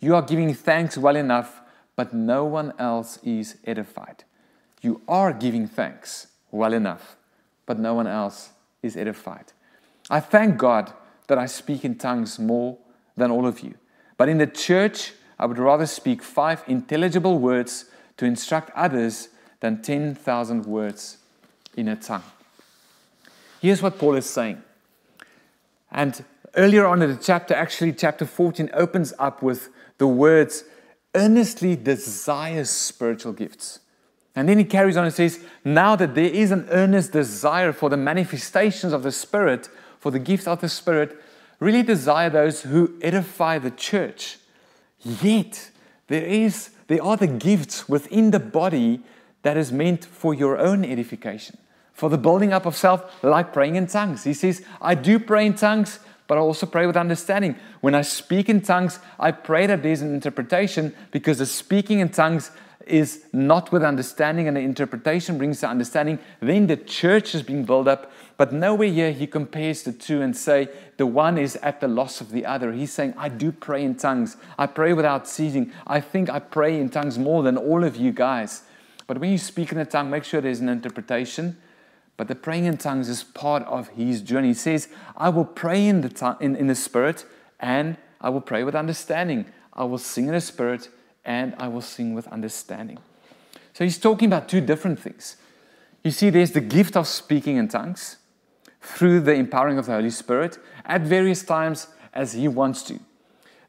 You 0.00 0.14
are 0.14 0.22
giving 0.22 0.54
thanks 0.54 0.96
well 0.96 1.16
enough, 1.16 1.60
but 1.96 2.14
no 2.14 2.46
one 2.46 2.72
else 2.78 3.18
is 3.22 3.58
edified. 3.66 4.24
You 4.80 5.02
are 5.06 5.34
giving 5.34 5.66
thanks 5.68 6.28
well 6.50 6.72
enough, 6.72 7.14
but 7.66 7.78
no 7.78 7.92
one 7.92 8.06
else 8.06 8.52
is 8.82 8.96
edified. 8.96 9.52
I 10.08 10.20
thank 10.20 10.56
God 10.56 10.94
that 11.26 11.36
I 11.36 11.44
speak 11.44 11.84
in 11.84 11.96
tongues 11.96 12.38
more 12.38 12.78
than 13.18 13.30
all 13.30 13.46
of 13.46 13.60
you. 13.60 13.74
But 14.16 14.30
in 14.30 14.38
the 14.38 14.46
church, 14.46 15.12
I 15.38 15.44
would 15.44 15.58
rather 15.58 15.84
speak 15.84 16.22
five 16.22 16.64
intelligible 16.66 17.38
words 17.38 17.90
to 18.16 18.24
instruct 18.24 18.70
others 18.74 19.28
than 19.60 19.82
10,000 19.82 20.64
words 20.64 21.18
in 21.76 21.88
a 21.88 21.96
tongue. 21.96 22.22
Here's 23.60 23.82
what 23.82 23.98
Paul 23.98 24.16
is 24.16 24.26
saying. 24.26 24.62
And 25.90 26.24
earlier 26.56 26.86
on 26.86 27.02
in 27.02 27.10
the 27.10 27.22
chapter, 27.22 27.54
actually, 27.54 27.92
chapter 27.92 28.24
14 28.24 28.70
opens 28.72 29.12
up 29.18 29.42
with 29.42 29.68
the 29.98 30.06
words 30.06 30.64
earnestly 31.14 31.76
desires 31.76 32.70
spiritual 32.70 33.32
gifts. 33.32 33.80
And 34.36 34.48
then 34.48 34.58
he 34.58 34.64
carries 34.64 34.96
on 34.96 35.04
and 35.04 35.12
says, 35.12 35.40
Now 35.64 35.96
that 35.96 36.14
there 36.14 36.24
is 36.24 36.50
an 36.50 36.66
earnest 36.70 37.12
desire 37.12 37.72
for 37.72 37.90
the 37.90 37.96
manifestations 37.96 38.92
of 38.92 39.02
the 39.02 39.12
Spirit, 39.12 39.68
for 39.98 40.10
the 40.10 40.18
gifts 40.18 40.46
of 40.46 40.60
the 40.60 40.68
Spirit, 40.68 41.20
really 41.58 41.82
desire 41.82 42.30
those 42.30 42.62
who 42.62 42.94
edify 43.02 43.58
the 43.58 43.70
church. 43.70 44.38
Yet, 45.00 45.70
there, 46.06 46.24
is, 46.24 46.70
there 46.86 47.02
are 47.02 47.16
the 47.16 47.26
gifts 47.26 47.88
within 47.88 48.30
the 48.30 48.40
body 48.40 49.02
that 49.42 49.56
is 49.56 49.72
meant 49.72 50.04
for 50.04 50.34
your 50.34 50.58
own 50.58 50.84
edification, 50.84 51.58
for 51.92 52.08
the 52.08 52.18
building 52.18 52.52
up 52.52 52.66
of 52.66 52.76
self, 52.76 53.22
like 53.22 53.52
praying 53.52 53.76
in 53.76 53.86
tongues. 53.86 54.24
He 54.24 54.34
says, 54.34 54.64
I 54.80 54.94
do 54.94 55.18
pray 55.18 55.46
in 55.46 55.54
tongues, 55.54 55.98
but 56.26 56.38
I 56.38 56.40
also 56.40 56.66
pray 56.66 56.86
with 56.86 56.96
understanding. 56.96 57.56
When 57.80 57.94
I 57.94 58.02
speak 58.02 58.48
in 58.48 58.60
tongues, 58.60 58.98
I 59.18 59.32
pray 59.32 59.66
that 59.66 59.82
there's 59.82 60.02
an 60.02 60.14
interpretation 60.14 60.94
because 61.10 61.38
the 61.38 61.46
speaking 61.46 62.00
in 62.00 62.10
tongues 62.10 62.50
is 62.86 63.24
not 63.32 63.72
with 63.72 63.82
understanding 63.82 64.48
and 64.48 64.56
the 64.56 64.60
interpretation 64.60 65.38
brings 65.38 65.60
the 65.60 65.68
understanding, 65.68 66.18
then 66.40 66.66
the 66.66 66.76
church 66.76 67.34
is 67.34 67.42
being 67.42 67.64
built 67.64 67.88
up. 67.88 68.12
But 68.36 68.52
nowhere 68.52 68.88
here 68.88 69.12
he 69.12 69.26
compares 69.26 69.82
the 69.82 69.92
two 69.92 70.22
and 70.22 70.36
say 70.36 70.68
the 70.96 71.06
one 71.06 71.36
is 71.36 71.56
at 71.56 71.80
the 71.80 71.88
loss 71.88 72.20
of 72.20 72.30
the 72.30 72.46
other. 72.46 72.72
He's 72.72 72.92
saying, 72.92 73.14
I 73.16 73.28
do 73.28 73.52
pray 73.52 73.84
in 73.84 73.96
tongues. 73.96 74.36
I 74.58 74.66
pray 74.66 74.92
without 74.92 75.28
ceasing. 75.28 75.72
I 75.86 76.00
think 76.00 76.30
I 76.30 76.38
pray 76.38 76.80
in 76.80 76.88
tongues 76.88 77.18
more 77.18 77.42
than 77.42 77.56
all 77.56 77.84
of 77.84 77.96
you 77.96 78.12
guys. 78.12 78.62
But 79.10 79.18
when 79.18 79.32
you 79.32 79.38
speak 79.38 79.72
in 79.72 79.78
a 79.78 79.84
tongue, 79.84 80.08
make 80.08 80.22
sure 80.22 80.40
there's 80.40 80.60
an 80.60 80.68
interpretation. 80.68 81.56
But 82.16 82.28
the 82.28 82.36
praying 82.36 82.66
in 82.66 82.76
tongues 82.76 83.08
is 83.08 83.24
part 83.24 83.64
of 83.64 83.88
his 83.88 84.20
journey. 84.20 84.46
He 84.46 84.54
says, 84.54 84.86
I 85.16 85.30
will 85.30 85.46
pray 85.46 85.88
in 85.88 86.02
the, 86.02 86.08
tongue, 86.08 86.36
in, 86.38 86.54
in 86.54 86.68
the 86.68 86.76
spirit 86.76 87.26
and 87.58 87.96
I 88.20 88.30
will 88.30 88.40
pray 88.40 88.62
with 88.62 88.76
understanding. 88.76 89.46
I 89.72 89.82
will 89.82 89.98
sing 89.98 90.28
in 90.28 90.34
the 90.34 90.40
spirit 90.40 90.90
and 91.24 91.56
I 91.58 91.66
will 91.66 91.80
sing 91.80 92.14
with 92.14 92.28
understanding. 92.28 92.98
So 93.72 93.82
he's 93.82 93.98
talking 93.98 94.28
about 94.28 94.48
two 94.48 94.60
different 94.60 95.00
things. 95.00 95.34
You 96.04 96.12
see, 96.12 96.30
there's 96.30 96.52
the 96.52 96.60
gift 96.60 96.96
of 96.96 97.08
speaking 97.08 97.56
in 97.56 97.66
tongues, 97.66 98.18
through 98.80 99.22
the 99.22 99.34
empowering 99.34 99.78
of 99.78 99.86
the 99.86 99.92
Holy 99.92 100.10
Spirit 100.10 100.56
at 100.84 101.00
various 101.00 101.42
times 101.42 101.88
as 102.14 102.34
He 102.34 102.46
wants 102.46 102.84
to. 102.84 103.00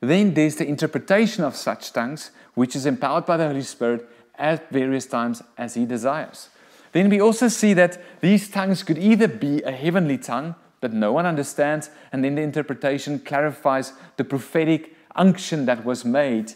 Then 0.02 0.36
there's 0.36 0.58
the 0.58 0.68
interpretation 0.68 1.44
of 1.44 1.56
such 1.56 1.94
tongues, 1.94 2.30
which 2.54 2.76
is 2.76 2.86
empowered 2.86 3.26
by 3.26 3.38
the 3.38 3.48
Holy 3.48 3.64
Spirit 3.64 4.08
at 4.42 4.70
various 4.72 5.06
times 5.06 5.42
as 5.58 5.76
He 5.76 5.86
desires. 5.86 6.50
Then 6.92 7.10
we 7.10 7.22
also 7.22 7.48
see 7.48 7.74
that 7.76 8.02
these 8.20 8.50
tongues 8.50 8.84
could 8.84 8.98
either 8.98 9.28
be 9.28 9.62
a 9.62 9.72
heavenly 9.72 10.18
tongue 10.18 10.56
that 10.82 10.92
no 10.92 11.14
one 11.14 11.26
understands, 11.26 11.92
and 12.12 12.24
then 12.24 12.36
the 12.36 12.42
interpretation 12.42 13.20
clarifies 13.20 13.94
the 14.18 14.24
prophetic 14.24 14.96
unction 15.16 15.66
that 15.68 15.86
was 15.86 16.04
made. 16.04 16.54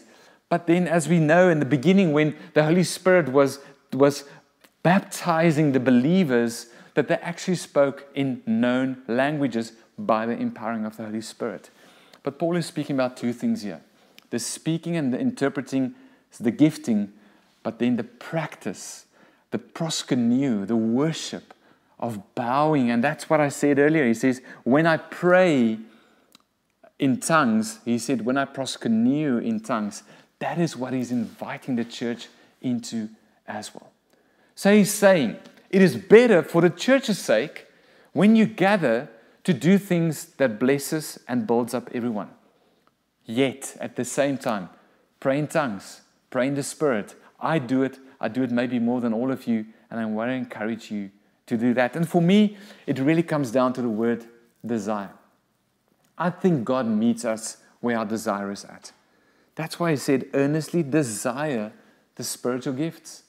But 0.48 0.66
then, 0.66 0.86
as 0.88 1.08
we 1.08 1.20
know 1.20 1.48
in 1.48 1.60
the 1.60 1.64
beginning, 1.64 2.12
when 2.12 2.36
the 2.54 2.64
Holy 2.64 2.84
Spirit 2.84 3.28
was, 3.28 3.60
was 3.92 4.24
baptizing 4.82 5.72
the 5.72 5.80
believers, 5.80 6.66
that 6.94 7.08
they 7.08 7.16
actually 7.16 7.56
spoke 7.56 8.06
in 8.14 8.42
known 8.46 9.02
languages 9.06 9.72
by 9.98 10.26
the 10.26 10.32
empowering 10.32 10.84
of 10.84 10.96
the 10.96 11.04
Holy 11.04 11.20
Spirit. 11.20 11.70
But 12.22 12.38
Paul 12.38 12.56
is 12.56 12.66
speaking 12.66 12.96
about 12.96 13.16
two 13.16 13.32
things 13.32 13.62
here 13.62 13.80
the 14.30 14.38
speaking 14.40 14.96
and 14.96 15.12
the 15.12 15.18
interpreting, 15.20 15.94
the 16.40 16.50
gifting, 16.50 17.12
but 17.66 17.80
then 17.80 17.96
the 17.96 18.04
practice, 18.04 19.06
the 19.50 19.58
proskuneo, 19.58 20.64
the 20.64 20.76
worship 20.76 21.52
of 21.98 22.32
bowing. 22.36 22.92
And 22.92 23.02
that's 23.02 23.28
what 23.28 23.40
I 23.40 23.48
said 23.48 23.80
earlier. 23.80 24.06
He 24.06 24.14
says, 24.14 24.40
When 24.62 24.86
I 24.86 24.98
pray 24.98 25.80
in 27.00 27.18
tongues, 27.18 27.80
he 27.84 27.98
said, 27.98 28.24
When 28.24 28.38
I 28.38 28.44
proskuneo 28.44 29.44
in 29.44 29.58
tongues, 29.58 30.04
that 30.38 30.60
is 30.60 30.76
what 30.76 30.92
he's 30.92 31.10
inviting 31.10 31.74
the 31.74 31.84
church 31.84 32.28
into 32.62 33.08
as 33.48 33.74
well. 33.74 33.90
So 34.54 34.72
he's 34.72 34.94
saying, 34.94 35.34
It 35.68 35.82
is 35.82 35.96
better 35.96 36.44
for 36.44 36.62
the 36.62 36.70
church's 36.70 37.18
sake 37.18 37.66
when 38.12 38.36
you 38.36 38.46
gather 38.46 39.08
to 39.42 39.52
do 39.52 39.76
things 39.78 40.26
that 40.36 40.60
blesses 40.60 41.18
and 41.26 41.48
builds 41.48 41.74
up 41.74 41.90
everyone. 41.92 42.30
Yet, 43.24 43.76
at 43.80 43.96
the 43.96 44.04
same 44.04 44.38
time, 44.38 44.68
pray 45.18 45.40
in 45.40 45.48
tongues, 45.48 46.02
pray 46.30 46.46
in 46.46 46.54
the 46.54 46.62
Spirit. 46.62 47.16
I 47.40 47.58
do 47.58 47.82
it. 47.82 47.98
I 48.20 48.28
do 48.28 48.42
it 48.42 48.50
maybe 48.50 48.78
more 48.78 49.00
than 49.00 49.12
all 49.12 49.30
of 49.30 49.46
you, 49.46 49.66
and 49.90 50.00
I 50.00 50.06
want 50.06 50.30
to 50.30 50.34
encourage 50.34 50.90
you 50.90 51.10
to 51.46 51.56
do 51.56 51.74
that. 51.74 51.94
And 51.96 52.08
for 52.08 52.22
me, 52.22 52.56
it 52.86 52.98
really 52.98 53.22
comes 53.22 53.50
down 53.50 53.72
to 53.74 53.82
the 53.82 53.88
word 53.88 54.24
desire. 54.64 55.12
I 56.18 56.30
think 56.30 56.64
God 56.64 56.86
meets 56.86 57.24
us 57.24 57.58
where 57.80 57.98
our 57.98 58.06
desire 58.06 58.50
is 58.50 58.64
at. 58.64 58.92
That's 59.54 59.78
why 59.78 59.90
He 59.90 59.96
said, 59.96 60.26
earnestly 60.34 60.82
desire 60.82 61.72
the 62.14 62.24
spiritual 62.24 62.72
gifts. 62.72 63.22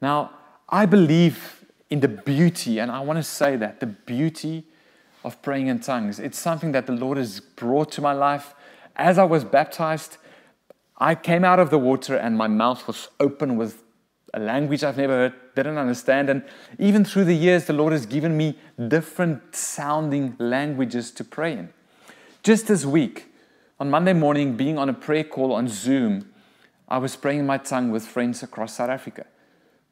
Now, 0.00 0.30
I 0.68 0.86
believe 0.86 1.64
in 1.88 2.00
the 2.00 2.08
beauty, 2.08 2.78
and 2.78 2.90
I 2.90 3.00
want 3.00 3.18
to 3.18 3.22
say 3.22 3.56
that 3.56 3.80
the 3.80 3.86
beauty 3.86 4.64
of 5.24 5.40
praying 5.42 5.66
in 5.66 5.80
tongues. 5.80 6.20
It's 6.20 6.38
something 6.38 6.72
that 6.72 6.86
the 6.86 6.92
Lord 6.92 7.18
has 7.18 7.40
brought 7.40 7.90
to 7.92 8.00
my 8.00 8.12
life. 8.12 8.54
As 8.94 9.18
I 9.18 9.24
was 9.24 9.44
baptized, 9.44 10.18
I 10.98 11.14
came 11.14 11.44
out 11.44 11.58
of 11.58 11.70
the 11.70 11.78
water 11.78 12.16
and 12.16 12.36
my 12.36 12.46
mouth 12.46 12.86
was 12.86 13.08
open 13.20 13.56
with 13.56 13.82
a 14.32 14.40
language 14.40 14.82
I've 14.84 14.96
never 14.96 15.12
heard, 15.12 15.34
didn't 15.54 15.78
understand. 15.78 16.28
And 16.30 16.42
even 16.78 17.04
through 17.04 17.24
the 17.24 17.34
years, 17.34 17.66
the 17.66 17.72
Lord 17.72 17.92
has 17.92 18.06
given 18.06 18.36
me 18.36 18.58
different 18.88 19.54
sounding 19.54 20.36
languages 20.38 21.10
to 21.12 21.24
pray 21.24 21.52
in. 21.52 21.70
Just 22.42 22.66
this 22.66 22.84
week, 22.84 23.32
on 23.78 23.90
Monday 23.90 24.12
morning, 24.12 24.56
being 24.56 24.78
on 24.78 24.88
a 24.88 24.94
prayer 24.94 25.24
call 25.24 25.52
on 25.52 25.68
Zoom, 25.68 26.32
I 26.88 26.98
was 26.98 27.16
praying 27.16 27.40
in 27.40 27.46
my 27.46 27.58
tongue 27.58 27.90
with 27.90 28.06
friends 28.06 28.42
across 28.42 28.76
South 28.76 28.90
Africa. 28.90 29.26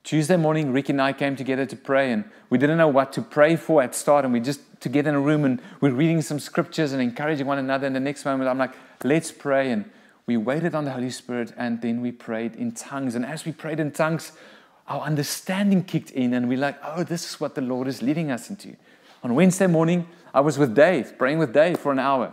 Tuesday 0.04 0.36
morning, 0.36 0.72
Rick 0.72 0.90
and 0.90 1.00
I 1.00 1.12
came 1.12 1.34
together 1.34 1.66
to 1.66 1.76
pray, 1.76 2.12
and 2.12 2.24
we 2.50 2.58
didn't 2.58 2.78
know 2.78 2.88
what 2.88 3.12
to 3.14 3.22
pray 3.22 3.56
for 3.56 3.82
at 3.82 3.94
start, 3.94 4.24
and 4.24 4.32
we 4.32 4.40
just 4.40 4.60
together 4.80 5.08
in 5.08 5.16
a 5.16 5.20
room 5.20 5.44
and 5.46 5.60
we're 5.80 5.90
reading 5.90 6.20
some 6.20 6.38
scriptures 6.38 6.92
and 6.92 7.00
encouraging 7.00 7.46
one 7.46 7.58
another. 7.58 7.86
And 7.86 7.96
the 7.96 8.00
next 8.00 8.24
moment, 8.24 8.48
I'm 8.48 8.58
like, 8.58 8.74
let's 9.02 9.32
pray. 9.32 9.70
And 9.72 9.90
we 10.26 10.36
waited 10.36 10.74
on 10.74 10.84
the 10.84 10.92
Holy 10.92 11.10
Spirit, 11.10 11.52
and 11.56 11.82
then 11.82 12.00
we 12.00 12.10
prayed 12.12 12.56
in 12.56 12.72
tongues. 12.72 13.14
And 13.14 13.26
as 13.26 13.44
we 13.44 13.52
prayed 13.52 13.78
in 13.78 13.90
tongues, 13.90 14.32
our 14.88 15.02
understanding 15.02 15.84
kicked 15.84 16.10
in, 16.10 16.34
and 16.34 16.48
we're 16.48 16.58
like, 16.58 16.78
oh, 16.82 17.04
this 17.04 17.28
is 17.28 17.40
what 17.40 17.54
the 17.54 17.60
Lord 17.60 17.88
is 17.88 18.02
leading 18.02 18.30
us 18.30 18.50
into. 18.50 18.76
On 19.22 19.34
Wednesday 19.34 19.66
morning, 19.66 20.06
I 20.32 20.40
was 20.40 20.58
with 20.58 20.74
Dave, 20.74 21.18
praying 21.18 21.38
with 21.38 21.52
Dave 21.52 21.78
for 21.78 21.92
an 21.92 21.98
hour. 21.98 22.32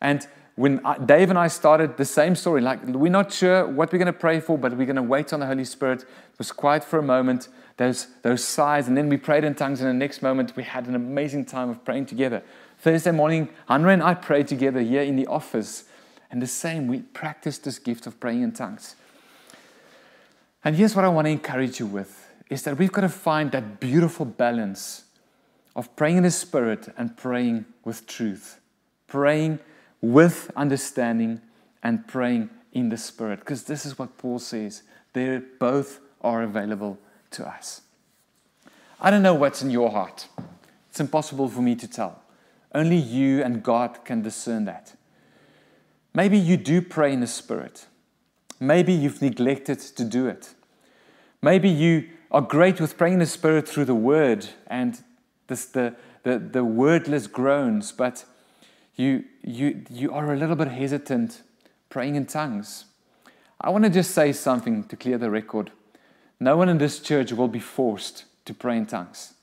And 0.00 0.26
when 0.56 0.80
Dave 1.06 1.30
and 1.30 1.38
I 1.38 1.46
started 1.46 1.96
the 1.96 2.04
same 2.04 2.34
story, 2.34 2.60
like 2.60 2.84
we're 2.84 3.12
not 3.12 3.32
sure 3.32 3.64
what 3.64 3.92
we're 3.92 3.98
going 3.98 4.06
to 4.06 4.12
pray 4.12 4.40
for, 4.40 4.58
but 4.58 4.76
we're 4.76 4.86
going 4.86 4.96
to 4.96 5.02
wait 5.02 5.32
on 5.32 5.38
the 5.38 5.46
Holy 5.46 5.64
Spirit. 5.64 6.02
It 6.02 6.38
was 6.38 6.50
quiet 6.50 6.82
for 6.82 6.98
a 6.98 7.02
moment, 7.02 7.48
those, 7.76 8.08
those 8.22 8.42
sighs, 8.42 8.88
and 8.88 8.96
then 8.96 9.08
we 9.08 9.16
prayed 9.16 9.44
in 9.44 9.54
tongues. 9.54 9.80
And 9.80 9.88
the 9.88 9.94
next 9.94 10.20
moment, 10.20 10.56
we 10.56 10.64
had 10.64 10.86
an 10.86 10.96
amazing 10.96 11.44
time 11.44 11.70
of 11.70 11.84
praying 11.84 12.06
together. 12.06 12.42
Thursday 12.78 13.12
morning, 13.12 13.50
Andre 13.68 13.92
and 13.92 14.02
I 14.02 14.14
prayed 14.14 14.48
together 14.48 14.80
here 14.80 15.02
in 15.02 15.14
the 15.14 15.28
office. 15.28 15.84
And 16.30 16.42
the 16.42 16.46
same, 16.46 16.88
we 16.88 17.00
practice 17.00 17.58
this 17.58 17.78
gift 17.78 18.06
of 18.06 18.20
praying 18.20 18.42
in 18.42 18.52
tongues. 18.52 18.96
And 20.64 20.76
here's 20.76 20.94
what 20.94 21.04
I 21.04 21.08
want 21.08 21.26
to 21.26 21.30
encourage 21.30 21.80
you 21.80 21.86
with 21.86 22.26
is 22.50 22.62
that 22.62 22.78
we've 22.78 22.92
got 22.92 23.02
to 23.02 23.08
find 23.08 23.52
that 23.52 23.78
beautiful 23.78 24.24
balance 24.24 25.04
of 25.76 25.94
praying 25.96 26.16
in 26.16 26.22
the 26.22 26.30
Spirit 26.30 26.88
and 26.96 27.16
praying 27.16 27.66
with 27.84 28.06
truth. 28.06 28.58
Praying 29.06 29.58
with 30.00 30.50
understanding 30.56 31.40
and 31.82 32.06
praying 32.06 32.50
in 32.72 32.88
the 32.88 32.96
Spirit. 32.96 33.40
Because 33.40 33.64
this 33.64 33.84
is 33.84 33.98
what 33.98 34.16
Paul 34.18 34.38
says. 34.38 34.82
They 35.12 35.40
both 35.58 36.00
are 36.22 36.42
available 36.42 36.98
to 37.32 37.46
us. 37.46 37.82
I 39.00 39.10
don't 39.10 39.22
know 39.22 39.34
what's 39.34 39.62
in 39.62 39.70
your 39.70 39.90
heart. 39.90 40.26
It's 40.90 41.00
impossible 41.00 41.48
for 41.48 41.60
me 41.60 41.76
to 41.76 41.86
tell. 41.86 42.22
Only 42.74 42.96
you 42.96 43.42
and 43.42 43.62
God 43.62 44.04
can 44.04 44.22
discern 44.22 44.64
that. 44.64 44.94
Maybe 46.18 46.36
you 46.36 46.56
do 46.56 46.82
pray 46.82 47.12
in 47.12 47.20
the 47.20 47.28
Spirit. 47.28 47.86
Maybe 48.58 48.92
you've 48.92 49.22
neglected 49.22 49.78
to 49.78 50.02
do 50.02 50.26
it. 50.26 50.52
Maybe 51.40 51.68
you 51.68 52.08
are 52.32 52.40
great 52.40 52.80
with 52.80 52.98
praying 52.98 53.12
in 53.12 53.18
the 53.20 53.26
Spirit 53.26 53.68
through 53.68 53.84
the 53.84 53.94
Word 53.94 54.48
and 54.66 55.00
this, 55.46 55.66
the, 55.66 55.94
the, 56.24 56.40
the 56.40 56.64
wordless 56.64 57.28
groans, 57.28 57.92
but 57.92 58.24
you, 58.96 59.26
you, 59.44 59.84
you 59.88 60.12
are 60.12 60.32
a 60.32 60.36
little 60.36 60.56
bit 60.56 60.66
hesitant 60.66 61.42
praying 61.88 62.16
in 62.16 62.26
tongues. 62.26 62.86
I 63.60 63.70
want 63.70 63.84
to 63.84 63.90
just 63.90 64.10
say 64.10 64.32
something 64.32 64.82
to 64.88 64.96
clear 64.96 65.18
the 65.18 65.30
record. 65.30 65.70
No 66.40 66.56
one 66.56 66.68
in 66.68 66.78
this 66.78 66.98
church 66.98 67.30
will 67.30 67.46
be 67.46 67.60
forced 67.60 68.24
to 68.46 68.52
pray 68.52 68.76
in 68.76 68.86
tongues. 68.86 69.34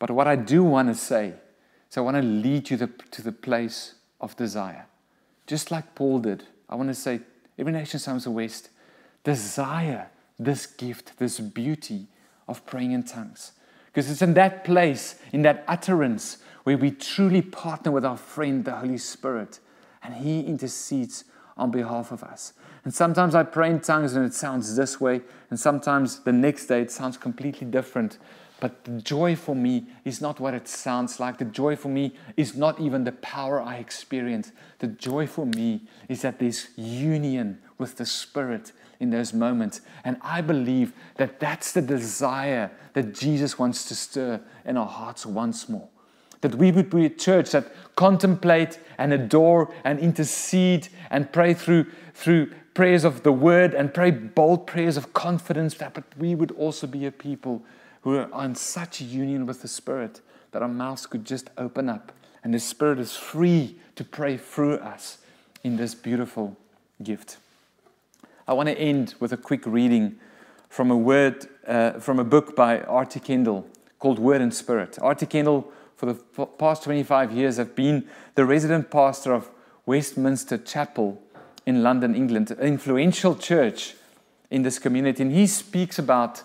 But 0.00 0.10
what 0.10 0.26
I 0.26 0.34
do 0.34 0.64
want 0.64 0.88
to 0.88 0.96
say 0.96 1.34
is 1.88 1.96
I 1.96 2.00
want 2.00 2.16
to 2.16 2.24
lead 2.24 2.70
you 2.70 2.76
to, 2.78 2.88
to 2.88 3.22
the 3.22 3.30
place 3.30 3.94
of 4.20 4.36
desire. 4.36 4.86
Just 5.46 5.70
like 5.70 5.94
Paul 5.94 6.20
did. 6.20 6.44
I 6.68 6.74
want 6.74 6.88
to 6.88 6.94
say, 6.94 7.20
every 7.58 7.72
nation 7.72 7.98
Somerset 7.98 8.32
West, 8.32 8.70
desire 9.24 10.10
this 10.38 10.66
gift, 10.66 11.18
this 11.18 11.40
beauty 11.40 12.06
of 12.48 12.64
praying 12.66 12.92
in 12.92 13.02
tongues. 13.04 13.52
Because 13.86 14.10
it's 14.10 14.22
in 14.22 14.34
that 14.34 14.64
place, 14.64 15.16
in 15.32 15.42
that 15.42 15.64
utterance, 15.68 16.38
where 16.64 16.78
we 16.78 16.90
truly 16.90 17.42
partner 17.42 17.92
with 17.92 18.04
our 18.04 18.16
friend, 18.16 18.64
the 18.64 18.72
Holy 18.72 18.98
Spirit, 18.98 19.60
and 20.02 20.14
He 20.14 20.40
intercedes 20.40 21.24
on 21.56 21.70
behalf 21.70 22.10
of 22.12 22.22
us. 22.22 22.54
And 22.84 22.92
sometimes 22.92 23.34
I 23.34 23.42
pray 23.44 23.70
in 23.70 23.80
tongues 23.80 24.14
and 24.14 24.24
it 24.24 24.34
sounds 24.34 24.74
this 24.74 25.00
way, 25.00 25.20
and 25.50 25.60
sometimes 25.60 26.20
the 26.20 26.32
next 26.32 26.66
day 26.66 26.80
it 26.80 26.90
sounds 26.90 27.16
completely 27.16 27.66
different. 27.66 28.18
But 28.62 28.84
the 28.84 29.00
joy 29.02 29.34
for 29.34 29.56
me 29.56 29.86
is 30.04 30.20
not 30.20 30.38
what 30.38 30.54
it 30.54 30.68
sounds 30.68 31.18
like. 31.18 31.38
The 31.38 31.44
joy 31.44 31.74
for 31.74 31.88
me 31.88 32.14
is 32.36 32.54
not 32.54 32.78
even 32.78 33.02
the 33.02 33.10
power 33.10 33.60
I 33.60 33.78
experience. 33.78 34.52
The 34.78 34.86
joy 34.86 35.26
for 35.26 35.46
me 35.46 35.80
is 36.08 36.22
that 36.22 36.38
there's 36.38 36.68
union 36.76 37.58
with 37.76 37.96
the 37.96 38.06
Spirit 38.06 38.70
in 39.00 39.10
those 39.10 39.34
moments. 39.34 39.80
And 40.04 40.16
I 40.22 40.42
believe 40.42 40.92
that 41.16 41.40
that's 41.40 41.72
the 41.72 41.82
desire 41.82 42.70
that 42.92 43.12
Jesus 43.12 43.58
wants 43.58 43.84
to 43.86 43.96
stir 43.96 44.40
in 44.64 44.76
our 44.76 44.86
hearts 44.86 45.26
once 45.26 45.68
more 45.68 45.88
that 46.42 46.54
we 46.56 46.70
would 46.70 46.90
be 46.90 47.06
a 47.06 47.10
church 47.10 47.50
that 47.52 47.72
contemplate 47.96 48.78
and 48.98 49.12
adore 49.12 49.72
and 49.84 49.98
intercede 49.98 50.88
and 51.10 51.32
pray 51.32 51.54
through, 51.54 51.86
through 52.14 52.52
prayers 52.74 53.04
of 53.04 53.22
the 53.22 53.32
word 53.32 53.74
and 53.74 53.94
pray 53.94 54.10
bold 54.10 54.66
prayers 54.66 54.96
of 54.96 55.12
confidence, 55.12 55.74
but 55.74 56.02
we 56.18 56.34
would 56.34 56.50
also 56.52 56.86
be 56.86 57.06
a 57.06 57.12
people 57.12 57.62
who 58.02 58.16
are 58.16 58.44
in 58.44 58.54
such 58.54 59.00
union 59.00 59.46
with 59.46 59.62
the 59.62 59.68
Spirit 59.68 60.20
that 60.52 60.62
our 60.62 60.68
mouths 60.68 61.06
could 61.06 61.24
just 61.24 61.50
open 61.56 61.88
up 61.88 62.12
and 62.44 62.52
the 62.52 62.60
Spirit 62.60 62.98
is 62.98 63.16
free 63.16 63.76
to 63.96 64.04
pray 64.04 64.36
through 64.36 64.76
us 64.76 65.18
in 65.62 65.76
this 65.76 65.94
beautiful 65.94 66.56
gift. 67.02 67.36
I 68.46 68.52
want 68.54 68.68
to 68.68 68.78
end 68.78 69.14
with 69.20 69.32
a 69.32 69.36
quick 69.36 69.64
reading 69.64 70.16
from 70.68 70.90
a 70.90 70.96
word 70.96 71.46
uh, 71.66 71.92
from 72.00 72.18
a 72.18 72.24
book 72.24 72.56
by 72.56 72.80
R.T. 72.80 73.20
Kendall 73.20 73.66
called 73.98 74.18
Word 74.18 74.40
and 74.40 74.52
Spirit. 74.52 74.98
R.T. 75.00 75.26
Kendall 75.26 75.70
for 75.94 76.06
the 76.06 76.46
past 76.46 76.82
25 76.82 77.30
years, 77.30 77.60
I've 77.60 77.76
been 77.76 78.08
the 78.34 78.44
resident 78.44 78.90
pastor 78.90 79.32
of 79.32 79.48
Westminster 79.86 80.58
Chapel 80.58 81.22
in 81.64 81.84
London, 81.84 82.16
England, 82.16 82.50
an 82.50 82.58
influential 82.58 83.36
church 83.36 83.94
in 84.50 84.62
this 84.62 84.80
community. 84.80 85.22
And 85.22 85.30
he 85.30 85.46
speaks 85.46 85.98
about 85.98 86.42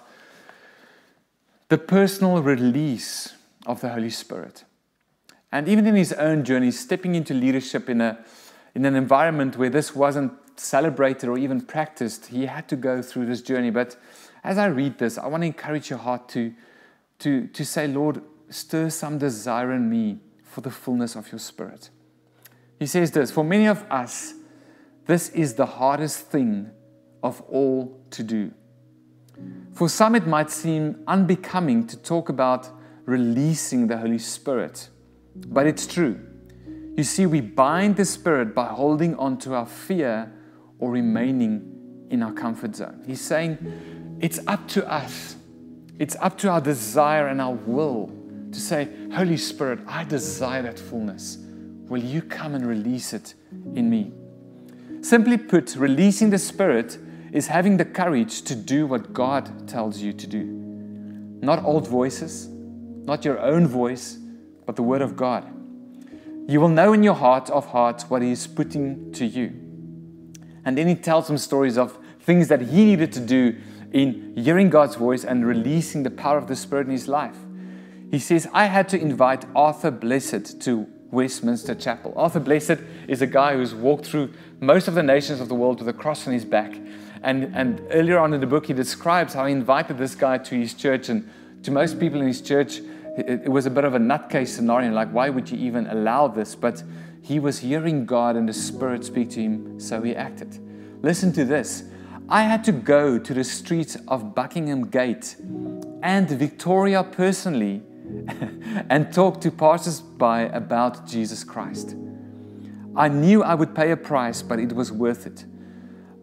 the 1.70 1.78
personal 1.78 2.42
release 2.42 3.34
of 3.66 3.82
the 3.82 3.90
Holy 3.90 4.10
Spirit. 4.10 4.64
And 5.52 5.68
even 5.68 5.86
in 5.86 5.96
his 5.96 6.14
own 6.14 6.44
journey, 6.44 6.72
stepping 6.72 7.16
into 7.16 7.34
leadership 7.34 7.90
in, 7.90 8.02
a, 8.02 8.24
in 8.76 8.86
an 8.86 8.96
environment 8.96 9.58
where 9.58 9.70
this 9.70 9.96
wasn't 9.96 10.34
celebrated 10.60 11.30
or 11.30 11.38
even 11.38 11.62
practiced, 11.62 12.28
he 12.28 12.46
had 12.46 12.68
to 12.70 12.76
go 12.76 13.02
through 13.02 13.26
this 13.26 13.42
journey. 13.42 13.70
But 13.70 13.98
as 14.44 14.58
I 14.58 14.68
read 14.68 14.98
this, 14.98 15.18
I 15.18 15.28
want 15.28 15.44
to 15.44 15.48
encourage 15.48 15.90
your 15.90 16.00
heart 16.00 16.30
to, 16.30 16.54
to, 17.20 17.48
to 17.48 17.66
say, 17.66 17.88
Lord, 17.88 18.22
stir 18.50 18.90
some 18.90 19.18
desire 19.18 19.74
in 19.74 19.90
me 19.90 20.20
for 20.44 20.62
the 20.62 20.72
fullness 20.72 21.16
of 21.16 21.32
your 21.32 21.40
Spirit. 21.40 21.90
He 22.80 22.86
says 22.86 23.12
this 23.12 23.32
For 23.32 23.44
many 23.44 23.68
of 23.68 23.84
us, 23.90 24.34
this 25.06 25.30
is 25.30 25.56
the 25.56 25.66
hardest 25.66 26.28
thing 26.28 26.72
of 27.24 27.42
all 27.42 28.00
to 28.12 28.24
do. 28.24 28.52
For 29.74 29.90
some, 29.90 30.16
it 30.16 30.26
might 30.26 30.50
seem 30.50 31.04
unbecoming 31.08 31.86
to 31.88 31.98
talk 31.98 32.30
about 32.30 32.70
releasing 33.06 33.88
the 33.88 33.98
Holy 33.98 34.18
Spirit, 34.18 34.90
but 35.36 35.68
it's 35.68 35.86
true. 35.86 36.20
You 36.96 37.04
see, 37.04 37.28
we 37.28 37.42
bind 37.42 37.96
the 37.96 38.06
Spirit 38.06 38.56
by 38.56 38.66
holding 38.66 39.16
on 39.16 39.38
to 39.40 39.54
our 39.54 39.68
fear 39.68 40.34
or 40.80 40.90
remaining 40.90 42.08
in 42.10 42.24
our 42.24 42.34
comfort 42.34 42.76
zone. 42.76 43.04
He's 43.06 43.22
saying 43.22 44.18
it's 44.20 44.40
up 44.48 44.68
to 44.70 44.92
us, 44.92 45.36
it's 46.00 46.16
up 46.20 46.38
to 46.40 46.50
our 46.50 46.60
desire 46.60 47.28
and 47.28 47.40
our 47.40 47.54
will 47.54 48.12
to 48.52 48.60
say, 48.60 48.90
Holy 49.14 49.38
Spirit, 49.38 49.80
I 49.88 50.04
desire 50.04 50.64
that 50.64 50.80
fullness. 50.80 51.38
Will 51.88 52.04
you 52.04 52.22
come 52.22 52.56
and 52.56 52.66
release 52.66 53.14
it 53.14 53.36
in 53.76 53.90
me? 53.90 54.12
Simply 55.02 55.38
put, 55.38 55.76
releasing 55.76 56.32
the 56.32 56.40
Spirit 56.40 56.98
is 57.32 57.48
having 57.48 57.78
the 57.78 57.86
courage 57.86 58.42
to 58.44 58.56
do 58.56 58.86
what 58.86 59.14
God 59.14 59.68
tells 59.68 60.00
you 60.00 60.14
to 60.14 60.28
do. 60.28 60.44
Not 61.42 61.64
old 61.64 61.88
voices, 61.88 62.48
not 62.48 63.26
your 63.26 63.40
own 63.40 63.68
voice, 63.68 64.18
but 64.66 64.76
the 64.76 64.84
Word 64.84 65.02
of 65.02 65.16
God. 65.16 65.46
You 66.48 66.62
will 66.62 66.70
know 66.70 66.94
in 66.94 67.04
your 67.04 67.14
heart 67.14 67.50
of 67.50 67.68
hearts 67.68 68.10
what 68.10 68.22
He 68.22 68.32
is 68.32 68.48
putting 68.48 69.12
to 69.14 69.26
you. 69.26 69.48
And 70.66 70.78
then 70.78 70.88
He 70.88 70.96
tells 70.96 71.28
some 71.28 71.38
stories 71.38 71.78
of 71.78 71.98
things 72.22 72.48
that 72.48 72.62
He 72.62 72.86
needed 72.86 73.12
to 73.14 73.20
do 73.20 73.58
in 73.92 74.36
hearing 74.36 74.70
God's 74.70 74.96
voice 74.96 75.24
and 75.24 75.46
releasing 75.46 76.04
the 76.04 76.12
power 76.12 76.38
of 76.38 76.48
the 76.48 76.56
Spirit 76.56 76.88
in 76.88 76.92
His 76.92 77.08
life. 77.08 77.38
He 78.12 78.20
says, 78.20 78.48
I 78.54 78.66
had 78.66 78.88
to 78.90 79.00
invite 79.00 79.46
Arthur 79.56 79.92
Blessitt 79.92 80.62
to 80.62 80.88
Westminster 81.12 81.76
Chapel. 81.76 82.14
Arthur 82.16 82.40
Blessitt 82.40 82.86
is 83.08 83.22
a 83.22 83.28
guy 83.28 83.56
who's 83.56 83.74
walked 83.74 84.06
through 84.06 84.34
most 84.60 84.88
of 84.88 84.96
the 84.96 85.04
nations 85.04 85.40
of 85.40 85.50
the 85.50 85.56
world 85.56 85.80
with 85.80 85.88
a 85.88 85.94
cross 85.94 86.28
on 86.28 86.34
his 86.34 86.46
back. 86.46 86.74
And, 87.24 87.56
and 87.56 87.82
earlier 87.92 88.20
on 88.20 88.34
in 88.34 88.42
the 88.42 88.48
book, 88.48 88.68
he 88.68 88.74
describes 88.74 89.34
how 89.34 89.46
he 89.46 89.54
invited 89.54 89.98
this 89.98 90.16
guy 90.16 90.38
to 90.38 90.56
his 90.56 90.74
church. 90.74 91.10
And 91.10 91.30
to 91.64 91.72
most 91.72 92.00
people 92.00 92.22
in 92.22 92.28
his 92.28 92.42
church, 92.42 92.80
it, 93.18 93.42
it 93.46 93.50
was 93.50 93.66
a 93.66 93.70
bit 93.70 93.84
of 93.84 93.96
a 93.96 94.00
nutcase 94.00 94.50
scenario 94.50 94.92
like, 94.92 95.10
why 95.10 95.30
would 95.30 95.50
you 95.50 95.58
even 95.58 95.88
allow 95.88 96.28
this? 96.28 96.56
But 96.56 96.84
he 97.22 97.40
was 97.40 97.60
hearing 97.60 98.06
God 98.06 98.36
and 98.36 98.48
the 98.48 98.54
Spirit 98.54 99.04
speak 99.04 99.32
to 99.32 99.42
him, 99.42 99.80
so 99.80 100.02
he 100.02 100.16
acted. 100.16 100.60
Listen 101.02 101.34
to 101.34 101.46
this. 101.46 101.84
I 102.30 102.44
had 102.44 102.64
to 102.66 102.72
go 102.72 103.18
to 103.18 103.34
the 103.34 103.44
streets 103.44 103.98
of 104.08 104.36
Buckingham 104.36 104.90
Gate 104.90 105.36
and 106.04 106.30
Victoria 106.30 107.04
personally 107.04 107.82
and 108.90 109.14
talk 109.14 109.42
to 109.42 109.52
passers-by 109.52 110.42
about 110.44 111.08
Jesus 111.08 111.44
Christ. 111.44 111.96
I 112.96 113.10
knew 113.10 113.44
I 113.44 113.56
would 113.56 113.76
pay 113.76 113.92
a 113.92 113.98
price, 113.98 114.42
but 114.42 114.60
it 114.60 114.74
was 114.74 114.92
worth 114.92 115.28
it. 115.28 115.46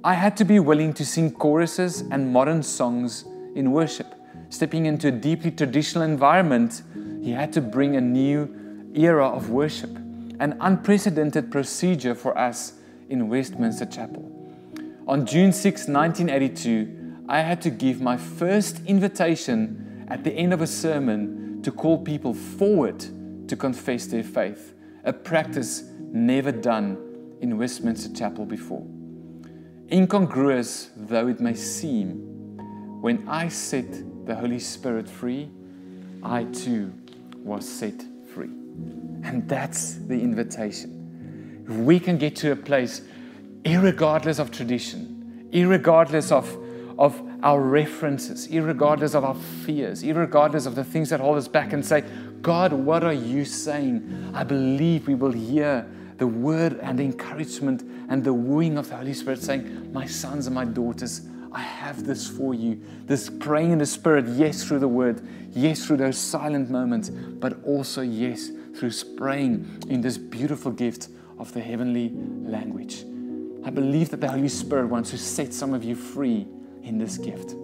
I 0.07 0.13
had 0.13 0.37
to 0.37 0.45
be 0.45 0.61
willing 0.61 0.93
to 0.95 1.07
sing 1.07 1.31
choruses 1.31 2.03
and 2.03 2.31
modern 2.31 2.63
songs 2.63 3.25
in 3.55 3.73
worship. 3.73 4.15
Stepping 4.51 4.85
into 4.85 5.09
a 5.09 5.11
deeply 5.11 5.51
traditional 5.51 6.05
environment, 6.05 6.83
he 7.23 7.31
had 7.31 7.55
to 7.55 7.63
bring 7.63 7.97
a 7.97 8.03
new 8.03 8.93
era 8.95 9.27
of 9.27 9.49
worship, 9.49 9.97
an 10.41 10.59
unprecedented 10.61 11.51
procedure 11.51 12.15
for 12.15 12.37
us 12.37 12.75
in 13.09 13.31
Westminster 13.31 13.87
Chapel. 13.87 14.31
On 15.09 15.25
June 15.25 15.53
6, 15.55 15.89
1982, 15.89 17.25
I 17.27 17.41
had 17.41 17.63
to 17.63 17.71
give 17.71 18.03
my 18.03 18.19
first 18.19 18.85
invitation 18.85 20.05
at 20.11 20.23
the 20.23 20.35
end 20.35 20.53
of 20.53 20.61
a 20.61 20.67
sermon 20.67 21.63
to 21.63 21.73
call 21.73 21.97
people 21.97 22.35
forward 22.35 23.03
to 23.49 23.57
confess 23.57 24.05
their 24.05 24.23
faith, 24.23 24.75
a 25.05 25.15
practice 25.15 25.85
never 25.99 26.53
done 26.53 26.99
in 27.41 27.57
Westminster 27.57 28.15
Chapel 28.15 28.45
before. 28.45 28.87
Incongruous 29.91 30.91
though 30.97 31.29
it 31.29 31.41
may 31.41 31.55
seem, 31.55 32.17
when 33.01 33.29
I 33.29 33.49
set 33.49 33.87
the 34.27 34.35
Holy 34.35 34.59
Spirit 34.59 35.09
free, 35.09 35.51
I 36.23 36.45
too 36.45 36.93
was 37.37 37.69
set 37.69 38.03
free. 38.33 38.51
And 39.25 39.47
that's 39.47 39.95
the 39.95 40.15
invitation. 40.15 41.65
If 41.69 41.77
we 41.77 42.01
can 42.01 42.17
get 42.19 42.35
to 42.37 42.53
a 42.53 42.57
place, 42.57 43.03
regardless 43.67 44.39
of 44.39 44.51
tradition, 44.51 45.49
regardless 45.53 46.33
of, 46.33 46.59
of 46.99 47.21
our 47.43 47.61
references, 47.61 48.49
regardless 48.51 49.15
of 49.15 49.25
our 49.25 49.35
fears, 49.35 50.05
regardless 50.05 50.65
of 50.65 50.75
the 50.75 50.85
things 50.85 51.11
that 51.11 51.21
hold 51.21 51.37
us 51.37 51.47
back, 51.47 51.75
and 51.75 51.85
say, 51.85 52.05
God, 52.41 52.73
what 52.73 53.05
are 53.05 53.13
you 53.13 53.45
saying? 53.45 54.33
I 54.35 54.45
believe 54.45 55.07
we 55.07 55.15
will 55.15 55.33
hear 55.33 55.87
the 56.17 56.27
word 56.27 56.79
and 56.83 57.01
encouragement 57.01 57.83
and 58.09 58.23
the 58.23 58.33
wooing 58.33 58.79
of 58.79 58.89
the 58.89 58.97
Holy 58.97 59.15
Spirit 59.15 59.43
saying, 59.43 59.93
My 59.93 60.07
sons 60.07 60.47
and 60.47 60.55
my 60.55 60.65
daughters, 60.65 61.23
I 61.53 61.61
have 61.61 62.05
this 62.05 62.27
for 62.29 62.53
you. 62.53 62.81
This 63.07 63.31
praying 63.31 63.71
in 63.73 63.79
the 63.79 63.87
Spirit, 63.87 64.27
yes, 64.29 64.65
through 64.65 64.81
the 64.81 64.89
word, 64.89 65.27
yes, 65.51 65.87
through 65.87 65.99
those 65.99 66.19
silent 66.19 66.69
moments, 66.69 67.11
but 67.11 67.63
also, 67.65 68.03
yes, 68.03 68.51
through 68.77 68.91
praying 69.17 69.85
in 69.89 70.01
this 70.01 70.19
beautiful 70.19 70.73
gift 70.73 71.09
of 71.39 71.53
the 71.55 71.61
heavenly 71.61 72.11
language. 72.15 73.05
I 73.65 73.71
believe 73.71 74.11
that 74.11 74.21
the 74.21 74.31
Holy 74.31 74.49
Spirit 74.49 74.87
wants 74.87 75.11
to 75.11 75.19
set 75.19 75.55
some 75.55 75.73
of 75.73 75.85
you 75.85 75.95
free 75.95 76.47
in 76.83 76.99
this 76.99 77.17
gift. 77.19 77.55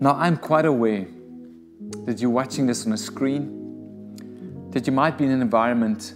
Now, 0.00 0.14
I'm 0.14 0.36
quite 0.36 0.64
aware 0.64 1.06
that 2.06 2.20
you're 2.20 2.30
watching 2.30 2.66
this 2.66 2.86
on 2.86 2.92
a 2.92 2.96
screen, 2.96 4.70
that 4.70 4.86
you 4.86 4.92
might 4.92 5.18
be 5.18 5.24
in 5.24 5.30
an 5.30 5.42
environment 5.42 6.14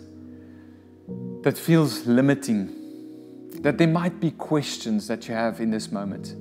that 1.43 1.57
feels 1.57 2.07
limiting, 2.07 2.73
that 3.63 3.79
there 3.79 3.89
might 3.89 4.21
be 4.21 4.31
questions 4.31 5.09
that 5.09 5.29
you 5.29 5.35
have 5.35 5.61
in 5.61 5.71
this 5.71 5.91
moment. 5.93 6.35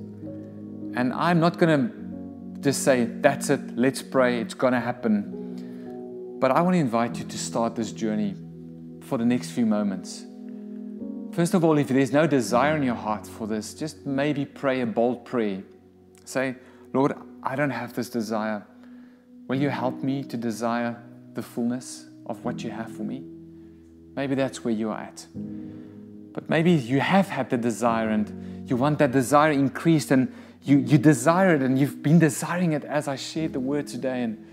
And 0.96 1.12
I'm 1.12 1.40
not 1.40 1.58
going 1.58 1.78
to 1.78 2.60
just 2.60 2.82
say, 2.82 3.04
that's 3.04 3.50
it, 3.50 3.76
let's 3.76 4.02
pray, 4.02 4.40
it's 4.40 4.54
going 4.54 4.72
to 4.72 4.80
happen. 4.80 6.38
But 6.40 6.50
I 6.50 6.60
want 6.60 6.74
to 6.74 6.80
invite 6.80 7.18
you 7.18 7.24
to 7.24 7.38
start 7.38 7.76
this 7.76 7.92
journey 7.92 8.34
for 9.02 9.18
the 9.18 9.24
next 9.24 9.50
few 9.50 9.66
moments. 9.66 10.24
First 11.32 11.54
of 11.54 11.64
all, 11.64 11.76
if 11.76 11.88
there's 11.88 12.12
no 12.12 12.26
desire 12.26 12.76
in 12.76 12.82
your 12.82 12.94
heart 12.94 13.26
for 13.26 13.46
this, 13.46 13.74
just 13.74 14.06
maybe 14.06 14.44
pray 14.44 14.80
a 14.80 14.86
bold 14.86 15.24
prayer. 15.24 15.62
Say, 16.24 16.56
Lord, 16.92 17.12
I 17.42 17.56
don't 17.56 17.70
have 17.70 17.94
this 17.94 18.08
desire. 18.08 18.66
Will 19.46 19.60
you 19.60 19.68
help 19.68 20.02
me 20.02 20.24
to 20.24 20.36
desire 20.36 21.00
the 21.34 21.42
fullness 21.42 22.06
of 22.24 22.44
what 22.44 22.64
you 22.64 22.70
have 22.70 22.90
for 22.90 23.02
me? 23.02 23.22
Maybe 24.16 24.34
that's 24.34 24.64
where 24.64 24.72
you're 24.72 24.94
at. 24.94 25.26
But 26.32 26.48
maybe 26.48 26.72
you 26.72 27.00
have 27.00 27.28
had 27.28 27.50
the 27.50 27.58
desire 27.58 28.08
and 28.08 28.68
you 28.68 28.76
want 28.76 28.98
that 28.98 29.12
desire 29.12 29.52
increased 29.52 30.10
and 30.10 30.34
you, 30.62 30.78
you 30.78 30.98
desire 30.98 31.54
it 31.54 31.62
and 31.62 31.78
you've 31.78 32.02
been 32.02 32.18
desiring 32.18 32.72
it 32.72 32.84
as 32.84 33.08
I 33.08 33.16
shared 33.16 33.52
the 33.52 33.60
word 33.60 33.86
today. 33.86 34.22
And 34.22 34.44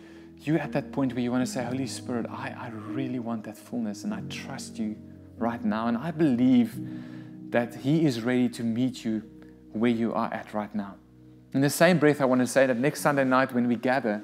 you're 0.42 0.60
at 0.60 0.74
that 0.74 0.92
point 0.92 1.14
where 1.14 1.24
you 1.24 1.32
want 1.32 1.46
to 1.46 1.52
say, 1.52 1.64
Holy 1.64 1.88
Spirit, 1.88 2.26
I, 2.30 2.54
I 2.58 2.70
really 2.70 3.20
want 3.20 3.46
that 3.46 3.58
fullness 3.58 4.04
and 4.04 4.14
I 4.14 4.22
trust 4.30 4.78
you 4.78 4.98
right 5.38 5.64
now. 5.64 5.88
And 5.88 5.98
I 5.98 6.12
believe 6.12 6.76
that 7.52 7.74
He 7.74 8.06
is 8.06 8.22
ready 8.22 8.50
to 8.50 8.64
meet 8.64 9.06
you 9.06 9.24
where 9.72 9.92
you 9.92 10.14
are 10.14 10.32
at 10.34 10.54
right 10.54 10.74
now. 10.76 10.96
In 11.54 11.62
the 11.62 11.70
same 11.70 12.00
breath, 12.00 12.20
I 12.20 12.26
want 12.26 12.42
to 12.42 12.48
say 12.48 12.68
that 12.68 12.78
next 12.78 13.02
Sunday 13.02 13.24
night 13.24 13.54
when 13.54 13.68
we 13.68 13.76
gather, 13.76 14.22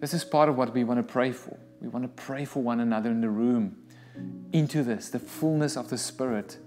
this 0.00 0.14
is 0.14 0.24
part 0.24 0.48
of 0.48 0.56
what 0.56 0.72
we 0.72 0.84
want 0.84 0.98
to 0.98 1.12
pray 1.12 1.32
for. 1.32 1.56
We 1.80 1.88
want 1.88 2.04
to 2.04 2.22
pray 2.22 2.44
for 2.44 2.62
one 2.62 2.80
another 2.80 3.10
in 3.10 3.20
the 3.20 3.30
room 3.30 3.76
into 4.52 4.82
this, 4.82 5.08
the 5.08 5.18
fullness 5.18 5.76
of 5.76 5.90
the 5.90 5.98
Spirit 5.98 6.58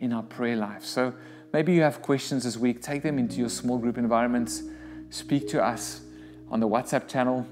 in 0.00 0.12
our 0.12 0.22
prayer 0.22 0.56
life. 0.56 0.84
So 0.84 1.14
maybe 1.52 1.72
you 1.74 1.82
have 1.82 2.02
questions 2.02 2.44
this 2.44 2.56
week, 2.56 2.82
take 2.82 3.02
them 3.02 3.18
into 3.18 3.36
your 3.36 3.48
small 3.48 3.78
group 3.78 3.98
environments, 3.98 4.62
speak 5.10 5.48
to 5.48 5.62
us 5.62 6.00
on 6.50 6.60
the 6.60 6.68
WhatsApp 6.68 7.08
channel, 7.08 7.46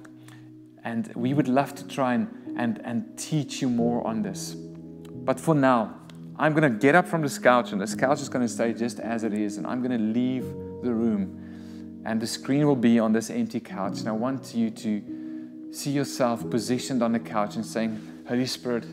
and 0.82 1.10
we 1.14 1.32
would 1.32 1.48
love 1.48 1.74
to 1.76 1.86
try 1.86 2.14
and, 2.14 2.28
and, 2.56 2.80
and 2.84 3.18
teach 3.18 3.62
you 3.62 3.68
more 3.68 4.06
on 4.06 4.22
this. 4.22 4.54
But 4.54 5.40
for 5.40 5.54
now, 5.54 6.00
I'm 6.36 6.52
going 6.52 6.70
to 6.70 6.78
get 6.78 6.94
up 6.94 7.06
from 7.06 7.22
this 7.22 7.38
couch, 7.38 7.72
and 7.72 7.80
this 7.80 7.94
couch 7.94 8.20
is 8.20 8.28
going 8.28 8.44
to 8.44 8.52
stay 8.52 8.72
just 8.72 8.98
as 8.98 9.24
it 9.24 9.32
is, 9.32 9.56
and 9.56 9.66
I'm 9.66 9.82
going 9.82 9.96
to 9.96 10.04
leave 10.04 10.44
the 10.82 10.92
room. 10.92 12.02
And 12.04 12.20
the 12.20 12.26
screen 12.26 12.66
will 12.66 12.76
be 12.76 12.98
on 12.98 13.12
this 13.12 13.30
empty 13.30 13.60
couch. 13.60 14.00
And 14.00 14.08
I 14.08 14.12
want 14.12 14.54
you 14.54 14.70
to 14.70 15.70
see 15.70 15.90
yourself 15.90 16.48
positioned 16.50 17.02
on 17.02 17.12
the 17.12 17.18
couch 17.18 17.56
and 17.56 17.64
saying, 17.64 18.24
Holy 18.28 18.46
Spirit, 18.46 18.84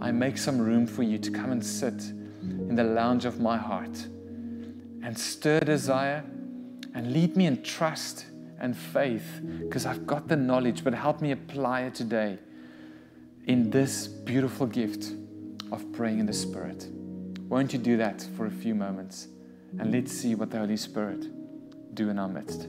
I 0.00 0.12
make 0.12 0.38
some 0.38 0.58
room 0.58 0.86
for 0.86 1.02
you 1.02 1.18
to 1.18 1.30
come 1.30 1.52
and 1.52 1.64
sit 1.64 2.02
in 2.42 2.74
the 2.74 2.84
lounge 2.84 3.24
of 3.24 3.40
my 3.40 3.56
heart 3.56 4.06
and 5.02 5.18
stir 5.18 5.60
desire 5.60 6.24
and 6.94 7.12
lead 7.12 7.36
me 7.36 7.46
in 7.46 7.62
trust 7.62 8.26
and 8.58 8.76
faith 8.76 9.40
because 9.60 9.86
I've 9.86 10.06
got 10.06 10.28
the 10.28 10.36
knowledge, 10.36 10.84
but 10.84 10.94
help 10.94 11.20
me 11.20 11.32
apply 11.32 11.82
it 11.82 11.94
today 11.94 12.38
in 13.46 13.70
this 13.70 14.06
beautiful 14.06 14.66
gift 14.66 15.12
of 15.72 15.92
praying 15.92 16.18
in 16.18 16.26
the 16.26 16.32
Spirit. 16.32 16.88
Won't 17.48 17.72
you 17.72 17.78
do 17.78 17.96
that 17.96 18.26
for 18.36 18.46
a 18.46 18.50
few 18.50 18.74
moments? 18.74 19.28
And 19.78 19.92
let's 19.92 20.12
see 20.12 20.34
what 20.34 20.50
the 20.50 20.58
Holy 20.58 20.76
Spirit 20.76 21.26
do 21.94 22.10
in 22.10 22.18
our 22.18 22.28
midst. 22.28 22.68